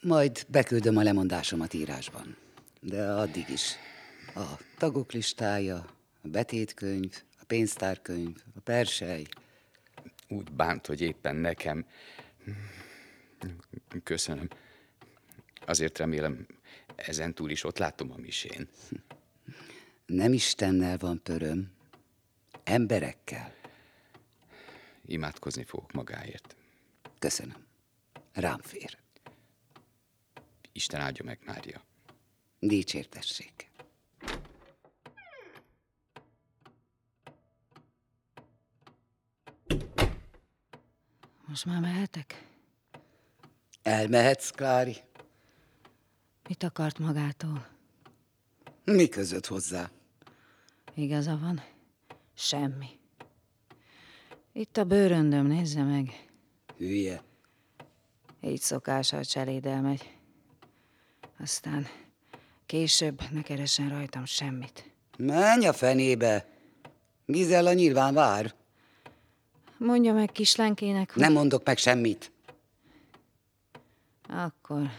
Majd 0.00 0.46
beküldöm 0.48 0.96
a 0.96 1.02
lemondásomat 1.02 1.74
írásban. 1.74 2.36
De 2.80 3.12
addig 3.12 3.48
is. 3.48 3.74
A 4.34 4.44
tagok 4.78 5.12
listája, 5.12 5.86
a 6.22 6.28
betétkönyv, 6.28 7.22
a 7.40 7.44
pénztárkönyv, 7.46 8.36
a 8.56 8.60
persely. 8.60 9.24
Úgy 10.28 10.52
bánt, 10.52 10.86
hogy 10.86 11.00
éppen 11.00 11.36
nekem. 11.36 11.86
Köszönöm. 14.02 14.48
Azért 15.66 15.98
remélem, 15.98 16.46
ezen 16.96 17.34
túl 17.34 17.50
is 17.50 17.64
ott 17.64 17.78
látom 17.78 18.12
a 18.12 18.16
misén. 18.16 18.68
Nem 20.06 20.32
Istennel 20.32 20.96
van 20.98 21.20
pöröm, 21.22 21.70
emberekkel. 22.70 23.54
Imádkozni 25.04 25.64
fogok 25.64 25.92
magáért. 25.92 26.56
Köszönöm. 27.18 27.66
Rám 28.32 28.60
fér. 28.60 28.98
Isten 30.72 31.00
áldja 31.00 31.24
meg, 31.24 31.38
Mária. 31.44 31.82
Dicsértessék. 32.58 33.70
Most 41.46 41.64
már 41.64 41.80
mehetek? 41.80 42.46
Elmehetsz, 43.82 44.50
Klári? 44.50 44.96
Mit 46.48 46.62
akart 46.62 46.98
magától? 46.98 47.68
Mi 48.84 49.08
között 49.08 49.46
hozzá? 49.46 49.90
Igaza 50.94 51.38
van? 51.38 51.62
Semmi. 52.40 52.98
Itt 54.52 54.76
a 54.76 54.84
bőröndöm, 54.84 55.46
nézze 55.46 55.82
meg. 55.82 56.28
Hülye. 56.76 57.22
Így 58.40 58.60
szokása 58.60 59.16
a 59.16 59.24
cseléd 59.24 59.66
elmegy. 59.66 60.18
Aztán 61.38 61.86
később 62.66 63.22
ne 63.30 63.42
keressen 63.42 63.88
rajtam 63.88 64.24
semmit. 64.24 64.90
Menj 65.18 65.66
a 65.66 65.72
fenébe. 65.72 66.46
Gizella 67.26 67.72
nyilván 67.72 68.14
vár. 68.14 68.54
Mondja 69.76 70.12
meg 70.12 70.32
kislenkének, 70.32 71.12
hogy... 71.12 71.22
Nem 71.22 71.32
mondok 71.32 71.64
meg 71.64 71.78
semmit. 71.78 72.32
Akkor 74.28 74.90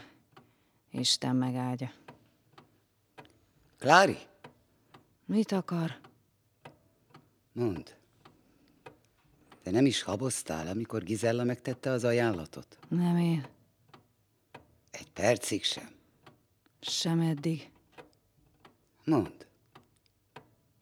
Isten 0.90 1.36
megáldja. 1.36 1.92
Klári, 3.78 4.18
Mit 5.24 5.52
akar? 5.52 6.00
Mondd. 7.52 7.86
Te 9.62 9.70
nem 9.70 9.86
is 9.86 10.02
haboztál, 10.02 10.66
amikor 10.66 11.02
Gizella 11.02 11.44
megtette 11.44 11.90
az 11.90 12.04
ajánlatot? 12.04 12.78
Nem 12.88 13.16
én. 13.16 13.46
Egy 14.90 15.10
percig 15.10 15.64
sem. 15.64 15.90
Sem 16.80 17.20
eddig. 17.20 17.70
Mondd. 19.04 19.44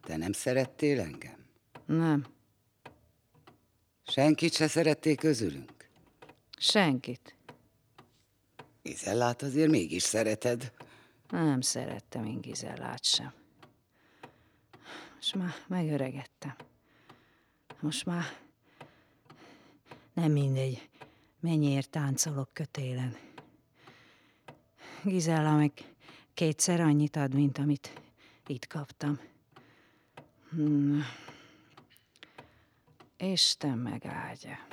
Te 0.00 0.16
nem 0.16 0.32
szerettél 0.32 1.00
engem? 1.00 1.38
Nem, 1.86 2.26
Senkit 4.06 4.54
se 4.54 4.68
szerettél 4.68 5.16
közülünk? 5.16 5.88
senkit. 6.58 7.34
Izellát 8.82 9.42
azért 9.42 9.70
mégis 9.70 10.02
szereted. 10.02 10.72
Nem 11.30 11.60
szerettem 11.60 12.24
én 12.24 12.40
Gizellát 12.40 13.04
sem. 13.04 13.32
Most 15.20 15.34
már 15.34 15.54
megöregedtem. 15.66 16.54
Most 17.80 18.06
már 18.06 18.24
nem 20.12 20.32
mindegy, 20.32 20.88
mennyiért 21.40 21.90
táncolok 21.90 22.50
kötélen. 22.52 23.16
Gizella 25.04 25.56
meg 25.56 25.72
kétszer 26.34 26.80
annyit 26.80 27.16
ad, 27.16 27.34
mint 27.34 27.58
amit 27.58 28.00
itt 28.46 28.66
kaptam. 28.66 29.20
Hmm. 30.50 31.02
Isten 33.16 33.78
megáldja. 33.78 34.66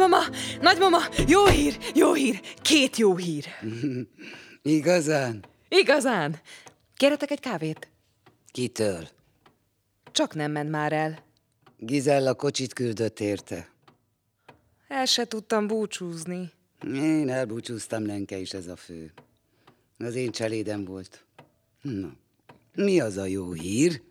Nagymama! 0.00 0.24
Nagymama! 0.60 0.98
Jó 1.26 1.46
hír! 1.46 1.78
Jó 1.94 2.12
hír! 2.12 2.40
Két 2.62 2.96
jó 2.96 3.16
hír! 3.16 3.44
Igazán? 4.62 5.44
Igazán! 5.68 6.40
Kérhetek 6.96 7.30
egy 7.30 7.40
kávét? 7.40 7.88
Kitől? 8.52 9.08
Csak 10.12 10.34
nem 10.34 10.52
ment 10.52 10.70
már 10.70 10.92
el. 10.92 11.24
Gizella 11.76 12.34
kocsit 12.34 12.72
küldött 12.72 13.20
érte. 13.20 13.68
El 14.88 15.04
se 15.04 15.24
tudtam 15.24 15.66
búcsúzni. 15.66 16.52
Én 16.94 17.28
elbúcsúztam, 17.28 18.06
Lenke 18.06 18.36
is 18.36 18.52
ez 18.52 18.66
a 18.66 18.76
fő. 18.76 19.12
Az 19.98 20.14
én 20.14 20.30
cselédem 20.30 20.84
volt. 20.84 21.24
Na, 21.82 22.12
mi 22.74 23.00
az 23.00 23.16
a 23.16 23.24
jó 23.24 23.52
hír? 23.52 24.02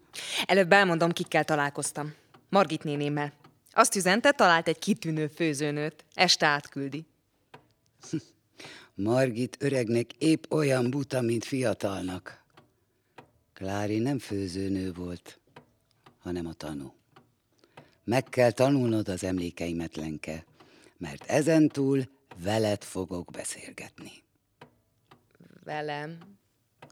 Előbb 0.45 0.71
elmondom, 0.71 1.12
kikkel 1.12 1.43
találkoztam. 1.43 2.13
Margit 2.49 2.84
nénémmel. 2.84 3.34
Azt 3.71 3.95
üzente, 3.95 4.32
talált 4.32 4.67
egy 4.67 4.79
kitűnő 4.79 5.27
főzőnőt. 5.27 6.05
Este 6.13 6.45
átküldi. 6.45 7.05
Margit 8.93 9.58
öregnek 9.60 10.13
épp 10.13 10.43
olyan 10.51 10.89
buta, 10.89 11.21
mint 11.21 11.45
fiatalnak. 11.45 12.43
Klári 13.53 13.99
nem 13.99 14.19
főzőnő 14.19 14.93
volt, 14.93 15.39
hanem 16.19 16.45
a 16.45 16.53
tanú. 16.53 16.93
Meg 18.03 18.23
kell 18.23 18.51
tanulnod 18.51 19.10
az 19.10 19.23
emlékeimet, 19.23 19.95
Lenke, 19.95 20.45
mert 20.97 21.23
ezentúl 21.25 22.10
veled 22.43 22.84
fogok 22.84 23.32
beszélgetni. 23.32 24.12
Velem. 25.63 26.17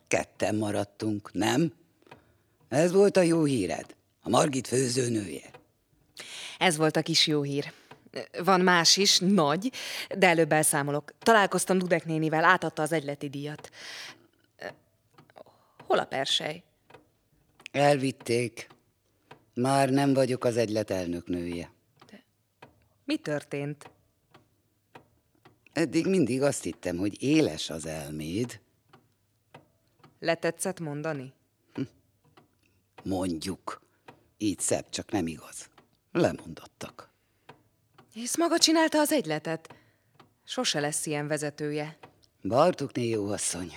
Ketten 0.07 0.55
maradtunk, 0.55 1.33
nem? 1.33 1.73
Ez 2.67 2.91
volt 2.91 3.17
a 3.17 3.21
jó 3.21 3.43
híred, 3.43 3.95
a 4.21 4.29
Margit 4.29 4.67
főzőnője. 4.67 5.57
Ez 6.58 6.78
volt 6.78 6.96
a 6.96 7.02
kis 7.02 7.28
jó 7.28 7.41
hír. 7.41 7.74
Van 8.43 8.62
más 8.62 8.98
is, 8.98 9.20
nagy, 9.20 9.72
de 10.17 10.28
előbb 10.28 10.52
elszámolok. 10.52 11.13
Találkoztam 11.20 11.78
Dudek 11.78 12.06
nénivel, 12.06 12.43
átadta 12.43 12.82
az 12.82 12.91
egyleti 12.91 13.30
díjat. 13.30 13.70
Hol 15.88 16.00
a 16.00 16.06
persely? 16.06 16.63
Elvitték. 17.72 18.67
Már 19.54 19.89
nem 19.89 20.13
vagyok 20.13 20.43
az 20.43 20.58
egylet 20.58 20.91
elnöknője. 20.91 21.72
Mi 23.06 23.17
történt? 23.17 23.89
Eddig 25.74 26.08
mindig 26.08 26.41
azt 26.41 26.63
hittem, 26.63 26.98
hogy 26.98 27.24
éles 27.24 27.70
az 27.70 27.86
elméd. 27.86 28.60
Letetszett 30.20 30.80
mondani? 30.80 31.34
Mondjuk. 33.04 33.82
Így 34.38 34.60
szebb, 34.60 34.89
csak 34.89 35.12
nem 35.12 35.28
igaz. 35.28 35.70
Lemondottak. 36.17 37.10
Hisz 38.13 38.38
maga 38.38 38.58
csinálta 38.58 38.99
az 38.99 39.12
egyletet. 39.12 39.75
Sose 40.43 40.80
lesz 40.80 41.06
ilyen 41.06 41.27
vezetője. 41.27 41.97
Bartukné 42.43 43.10
jó 43.10 43.27
asszony. 43.27 43.71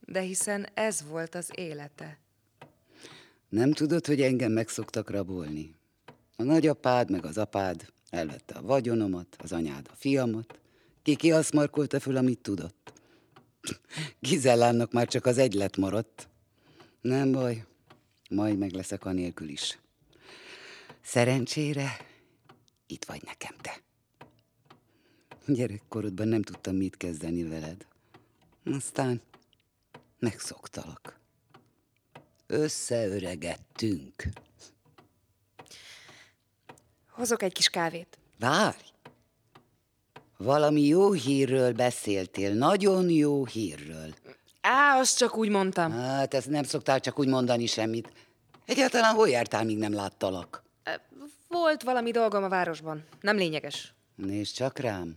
De 0.00 0.20
hiszen 0.20 0.66
ez 0.74 1.04
volt 1.08 1.34
az 1.34 1.50
élete. 1.54 2.18
Nem 3.48 3.72
tudod, 3.72 4.06
hogy 4.06 4.22
engem 4.22 4.52
meg 4.52 4.68
szoktak 4.68 5.10
rabolni? 5.10 5.74
A 6.36 6.42
nagyapád 6.42 7.10
meg 7.10 7.24
az 7.24 7.38
apád 7.38 7.92
elvette 8.10 8.54
a 8.54 8.62
vagyonomat, 8.62 9.36
az 9.38 9.52
anyád 9.52 9.86
a 9.90 9.94
fiamat. 9.96 10.58
Ki 11.02 11.16
ki 11.16 11.32
azt 11.32 11.52
markolta 11.52 12.00
föl, 12.00 12.16
amit 12.16 12.38
tudott? 12.38 12.92
Gizellának 14.20 14.92
már 14.92 15.08
csak 15.08 15.26
az 15.26 15.38
egylet 15.38 15.76
maradt. 15.76 16.28
Nem 17.00 17.32
baj, 17.32 17.64
majd 18.30 18.58
meg 18.58 18.72
leszek 18.72 19.04
anélkül 19.04 19.48
is. 19.48 19.78
Szerencsére 21.08 21.96
itt 22.86 23.04
vagy 23.04 23.22
nekem 23.24 23.54
te. 23.60 23.80
Gyerekkorodban 25.46 26.28
nem 26.28 26.42
tudtam 26.42 26.74
mit 26.74 26.96
kezdeni 26.96 27.42
veled. 27.42 27.86
Aztán 28.64 29.20
megszoktalak. 30.18 31.20
Összeöregettünk. 32.46 34.28
Hozok 37.10 37.42
egy 37.42 37.52
kis 37.52 37.68
kávét. 37.68 38.18
Várj! 38.38 38.82
Valami 40.36 40.82
jó 40.86 41.12
hírről 41.12 41.72
beszéltél, 41.72 42.54
nagyon 42.54 43.10
jó 43.10 43.46
hírről. 43.46 44.14
Á, 44.60 44.98
azt 44.98 45.16
csak 45.16 45.36
úgy 45.36 45.48
mondtam. 45.48 45.90
Hát, 45.92 46.34
ezt 46.34 46.48
nem 46.48 46.62
szoktál 46.62 47.00
csak 47.00 47.18
úgy 47.18 47.28
mondani 47.28 47.66
semmit. 47.66 48.12
Egyáltalán 48.64 49.14
hol 49.14 49.28
jártál, 49.28 49.64
míg 49.64 49.78
nem 49.78 49.92
láttalak? 49.92 50.66
Volt 51.48 51.82
valami 51.82 52.10
dolgom 52.10 52.42
a 52.42 52.48
városban. 52.48 53.04
Nem 53.20 53.36
lényeges. 53.36 53.94
Nézd 54.14 54.54
csak 54.54 54.78
rám. 54.78 55.16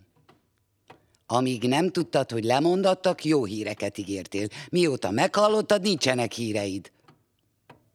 Amíg 1.25 1.63
nem 1.63 1.89
tudtad, 1.89 2.31
hogy 2.31 2.43
lemondattak, 2.43 3.23
jó 3.25 3.45
híreket 3.45 3.97
ígértél. 3.97 4.47
Mióta 4.69 5.11
meghallottad, 5.11 5.81
nincsenek 5.81 6.31
híreid. 6.31 6.91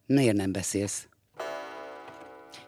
Miért 0.07 0.37
nem 0.37 0.53
beszélsz? 0.53 1.07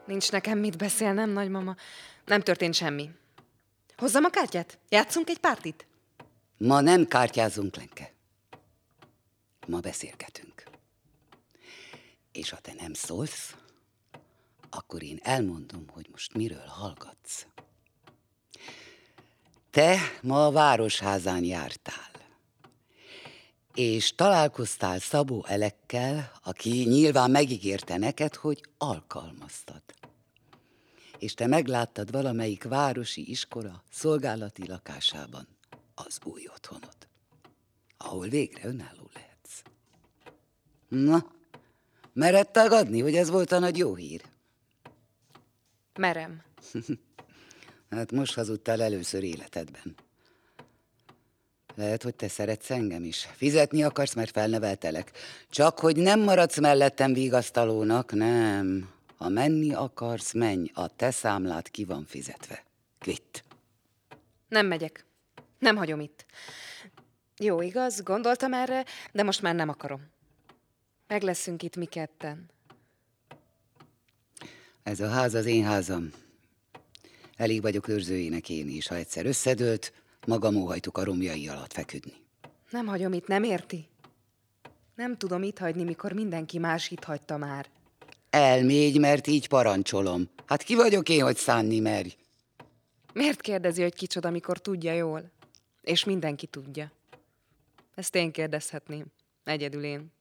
Nincs 0.07 0.31
nekem 0.31 0.59
mit 0.59 0.77
beszélnem, 0.77 1.31
nagymama. 1.31 1.77
Nem 2.25 2.41
történt 2.41 2.75
semmi. 2.75 3.11
Hozzam 3.97 4.25
a 4.25 4.31
kártyát? 4.31 4.79
Játszunk 4.89 5.29
egy 5.29 5.39
pártit? 5.39 5.87
Ma 6.59 6.81
nem 6.81 7.07
kártyázunk, 7.07 7.77
Lenke. 7.77 8.13
Ma 9.67 9.81
beszélgetünk. 9.81 10.63
És 12.33 12.51
ha 12.51 12.57
te 12.57 12.73
nem 12.79 12.93
szólsz, 12.93 13.55
akkor 14.71 15.03
én 15.03 15.19
elmondom, 15.23 15.85
hogy 15.89 16.09
most 16.11 16.35
miről 16.35 16.67
hallgatsz. 16.67 17.47
Te 19.71 19.99
ma 20.23 20.47
a 20.47 20.51
városházán 20.51 21.45
jártál, 21.45 22.11
és 23.75 24.15
találkoztál 24.15 24.99
Szabó 24.99 25.45
Elekkel, 25.47 26.33
aki 26.45 26.71
nyilván 26.71 27.31
megígérte 27.31 27.97
neked, 27.97 28.35
hogy 28.35 28.61
alkalmaztad. 28.79 29.83
És 31.19 31.35
te 31.35 31.47
megláttad 31.47 32.11
valamelyik 32.11 32.65
városi 32.65 33.31
iskola 33.31 33.83
szolgálati 33.91 34.67
lakásában 34.67 35.49
az 35.95 36.19
új 36.25 36.49
otthonod, 36.55 36.97
ahol 37.97 38.29
végre 38.29 38.69
önálló 38.69 39.11
lehetsz. 39.15 39.63
Na, 40.89 41.27
mered 42.13 42.51
tagadni, 42.51 43.01
hogy 43.01 43.15
ez 43.15 43.31
volt 43.31 43.53
a 43.53 43.59
nagy 43.59 43.77
jó 43.77 43.95
hír? 43.95 44.23
Merem. 45.99 46.43
Hát 47.91 48.13
most 48.13 48.35
hazudtál 48.35 48.83
először 48.83 49.23
életedben. 49.23 49.95
Lehet, 51.75 52.03
hogy 52.03 52.15
te 52.15 52.29
szeretsz 52.29 52.71
engem 52.71 53.05
is. 53.05 53.29
Fizetni 53.37 53.83
akarsz, 53.83 54.15
mert 54.15 54.31
felneveltelek. 54.31 55.13
Csak 55.51 55.79
hogy 55.79 55.97
nem 55.97 56.21
maradsz 56.21 56.59
mellettem 56.59 57.13
vigasztalónak, 57.13 58.13
nem. 58.13 58.91
Ha 59.17 59.29
menni 59.29 59.75
akarsz, 59.75 60.33
menj. 60.33 60.71
A 60.75 60.97
te 60.97 61.11
számlát 61.11 61.69
ki 61.69 61.85
van 61.85 62.05
fizetve. 62.05 62.65
Kvitt. 62.99 63.45
Nem 64.49 64.67
megyek. 64.67 65.05
Nem 65.59 65.77
hagyom 65.77 66.01
itt. 66.01 66.25
Jó, 67.39 67.61
igaz, 67.61 68.03
gondoltam 68.03 68.53
erre, 68.53 68.85
de 69.13 69.23
most 69.23 69.43
már 69.43 69.55
nem 69.55 69.69
akarom. 69.69 70.11
Meg 71.07 71.23
leszünk 71.23 71.63
itt 71.63 71.77
mi 71.77 71.87
ketten. 71.87 72.51
Ez 74.89 75.01
a 75.01 75.09
ház 75.09 75.35
az 75.35 75.47
én 75.47 75.65
házam. 75.65 76.11
Elég 77.37 77.63
vagyok 77.63 77.89
őrzőjének 77.89 78.49
én 78.49 78.69
is. 78.69 78.87
Ha 78.87 78.95
egyszer 78.95 79.27
összedőlt, 79.27 79.93
magam 80.27 80.57
óhajtuk 80.57 80.99
a 80.99 81.05
romjai 81.05 81.49
alatt 81.49 81.73
feküdni. 81.73 82.13
Nem 82.71 82.87
hagyom 82.87 83.13
itt, 83.13 83.27
nem 83.27 83.43
érti? 83.43 83.89
Nem 84.95 85.17
tudom 85.17 85.43
itt 85.43 85.59
hagyni, 85.59 85.83
mikor 85.85 86.13
mindenki 86.13 86.59
más 86.59 86.91
itt 86.91 87.05
hagyta 87.05 87.37
már. 87.37 87.67
Elmégy, 88.31 88.99
mert 88.99 89.27
így 89.27 89.49
parancsolom. 89.49 90.29
Hát 90.47 90.63
ki 90.63 90.75
vagyok 90.75 91.09
én, 91.09 91.23
hogy 91.23 91.37
szánni 91.37 91.81
merj? 91.81 92.17
Miért 93.13 93.41
kérdezi, 93.41 93.83
hogy 93.83 93.95
kicsoda, 93.95 94.29
amikor 94.29 94.59
tudja 94.59 94.93
jól? 94.93 95.31
És 95.83 96.05
mindenki 96.05 96.47
tudja. 96.47 96.93
Ezt 97.95 98.15
én 98.15 98.33
kérdezhetném, 98.33 99.07
egyedül 99.45 99.85
én, 99.85 100.13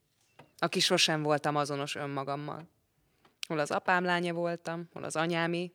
aki 0.58 0.80
sosem 0.80 1.24
voltam 1.24 1.56
azonos 1.56 1.96
önmagammal. 1.96 2.76
Hol 3.48 3.60
az 3.60 3.72
apám 3.72 4.04
lánya 4.04 4.34
voltam, 4.34 4.90
hol 4.94 5.04
az 5.04 5.16
anyámé, 5.16 5.72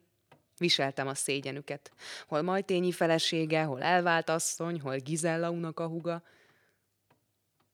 viseltem 0.59 1.07
a 1.07 1.15
szégyenüket. 1.15 1.93
Hol 2.27 2.43
majtényi 2.43 2.93
felesége, 2.93 3.63
hol 3.63 3.83
elvált 3.83 4.29
asszony, 4.29 4.81
hol 4.81 4.97
Gizella 4.97 5.51
unokahuga. 5.51 6.23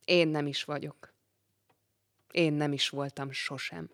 Én 0.05 0.29
nem 0.29 0.47
is 0.47 0.65
vagyok. 0.65 1.13
Én 2.31 2.53
nem 2.53 2.73
is 2.73 2.89
voltam 2.89 3.31
sosem. 3.31 3.91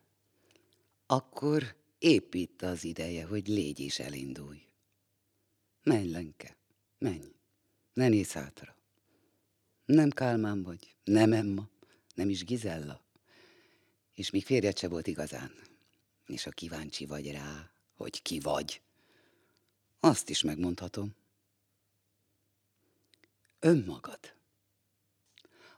Akkor 1.07 1.75
épp 1.99 2.35
itt 2.35 2.63
az 2.63 2.85
ideje, 2.85 3.27
hogy 3.27 3.49
légy 3.49 3.81
is 3.81 3.99
elindulj. 3.99 4.67
Menj, 5.83 6.11
Lenke, 6.11 6.57
menj. 6.99 7.35
Ne 7.93 8.09
nézz 8.09 8.33
hátra. 8.33 8.77
Nem 9.85 10.11
Kálmán 10.11 10.63
vagy, 10.63 10.97
nem 11.05 11.33
Emma, 11.33 11.69
nem 12.15 12.29
is 12.29 12.45
Gizella. 12.45 13.05
És 14.15 14.31
még 14.31 14.45
férjed 14.45 14.79
se 14.79 14.89
volt 14.89 15.07
igazán. 15.07 15.53
És 16.27 16.45
ha 16.45 16.51
kíváncsi 16.51 17.07
vagy 17.07 17.31
rá, 17.31 17.71
hogy 17.97 18.23
ki 18.23 18.41
vagy, 18.41 18.83
azt 20.01 20.29
is 20.29 20.43
megmondhatom. 20.43 21.17
Önmagad. 23.59 24.35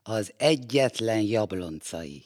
Az 0.03 0.33
egyetlen 0.37 1.21
jabloncai, 1.21 2.25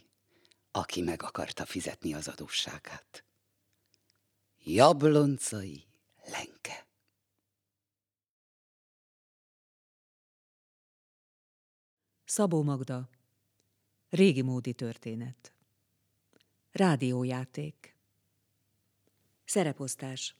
aki 0.71 1.03
meg 1.03 1.23
akarta 1.23 1.67
fizetni 1.67 2.15
az 2.15 2.29
adósságát. 2.29 3.25
Jabloncai 4.59 5.85
Lenke. 6.25 6.87
Szabó 12.25 12.63
Magda. 12.63 13.09
Régi 14.09 14.43
módi 14.43 14.73
történet. 14.73 15.53
Rádiójáték. 16.73 17.99
Szereposztás. 19.51 20.37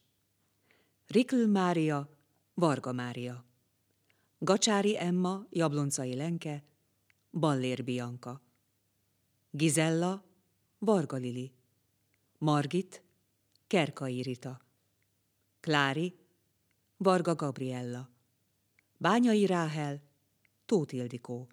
Rikl 1.07 1.45
Mária, 1.45 2.09
Varga 2.53 2.91
Mária. 2.91 3.45
Gacsári 4.37 4.97
Emma, 4.99 5.45
Jabloncai 5.49 6.15
Lenke, 6.15 6.63
Ballér 7.31 7.83
Bianka. 7.83 8.41
Gizella, 9.49 10.23
Varga 10.79 11.17
Lili. 11.17 11.53
Margit, 12.37 13.03
Kerkai 13.67 14.21
Rita. 14.21 14.61
Klári, 15.59 16.15
Varga 16.97 17.35
Gabriella. 17.35 18.09
Bányai 18.97 19.45
Ráhel, 19.45 20.01
Tóth 20.65 20.93
Ildikó. 20.93 21.47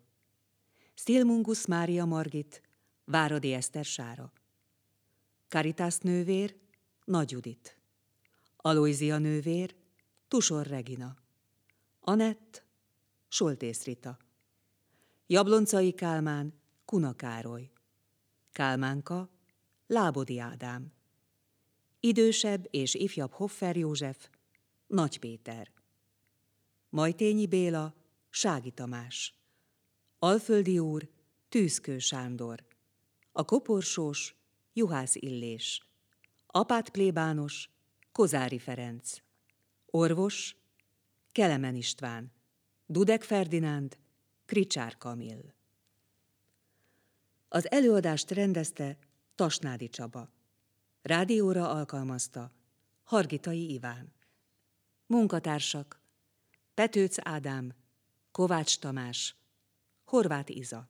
Stilmungus 0.95 1.67
Mária 1.67 2.05
Margit, 2.05 2.63
Váradi 3.05 3.53
Eszter 3.53 3.85
Sára. 3.85 4.33
Caritas 5.49 5.99
nővér, 5.99 6.67
Nagy 7.09 7.31
Judit. 7.31 7.79
Aloizia 8.57 9.19
nővér, 9.19 9.75
Tusor 10.29 10.67
Regina. 10.67 11.17
Anett, 12.01 12.65
Soltész 13.29 13.85
Rita. 13.85 14.19
Jabloncai 15.27 15.93
Kálmán, 15.93 16.61
Kuna 16.85 17.15
Károly. 17.15 17.71
Kálmánka, 18.53 19.31
Lábodi 19.87 20.39
Ádám. 20.39 20.93
Idősebb 22.01 22.67
és 22.71 22.95
ifjabb 22.95 23.33
Hoffer 23.33 23.77
József, 23.77 24.29
Nagy 24.87 25.19
Péter. 25.19 25.73
Majtényi 26.89 27.47
Béla, 27.47 27.95
Sági 28.31 28.71
Tamás. 28.71 29.35
Alföldi 30.19 30.79
úr, 30.79 31.09
Tűzkő 31.49 31.99
Sándor. 31.99 32.65
A 33.33 33.45
koporsós, 33.45 34.35
Juhász 34.73 35.15
Illés. 35.15 35.88
Apát 36.59 36.89
plébános, 36.91 37.71
Kozári 38.13 38.59
Ferenc. 38.59 39.17
Orvos, 39.87 40.57
Kelemen 41.33 41.75
István. 41.75 42.33
Dudek 42.87 43.23
Ferdinánd, 43.23 43.99
Kricsár 44.45 44.97
Kamil. 44.97 45.55
Az 47.49 47.71
előadást 47.71 48.31
rendezte 48.31 48.99
Tasnádi 49.35 49.89
Csaba. 49.89 50.31
Rádióra 51.03 51.71
alkalmazta 51.71 52.53
Hargitai 53.05 53.73
Iván. 53.73 54.13
Munkatársak 55.07 56.01
Petőc 56.75 57.17
Ádám, 57.27 57.75
Kovács 58.31 58.79
Tamás, 58.79 59.37
Horváth 60.05 60.57
Iza. 60.57 60.89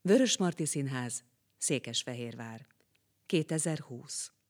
Vörös 0.00 0.36
Marti 0.36 0.64
Színház, 0.64 1.24
Székesfehérvár. 1.58 2.71
2020 3.32 4.41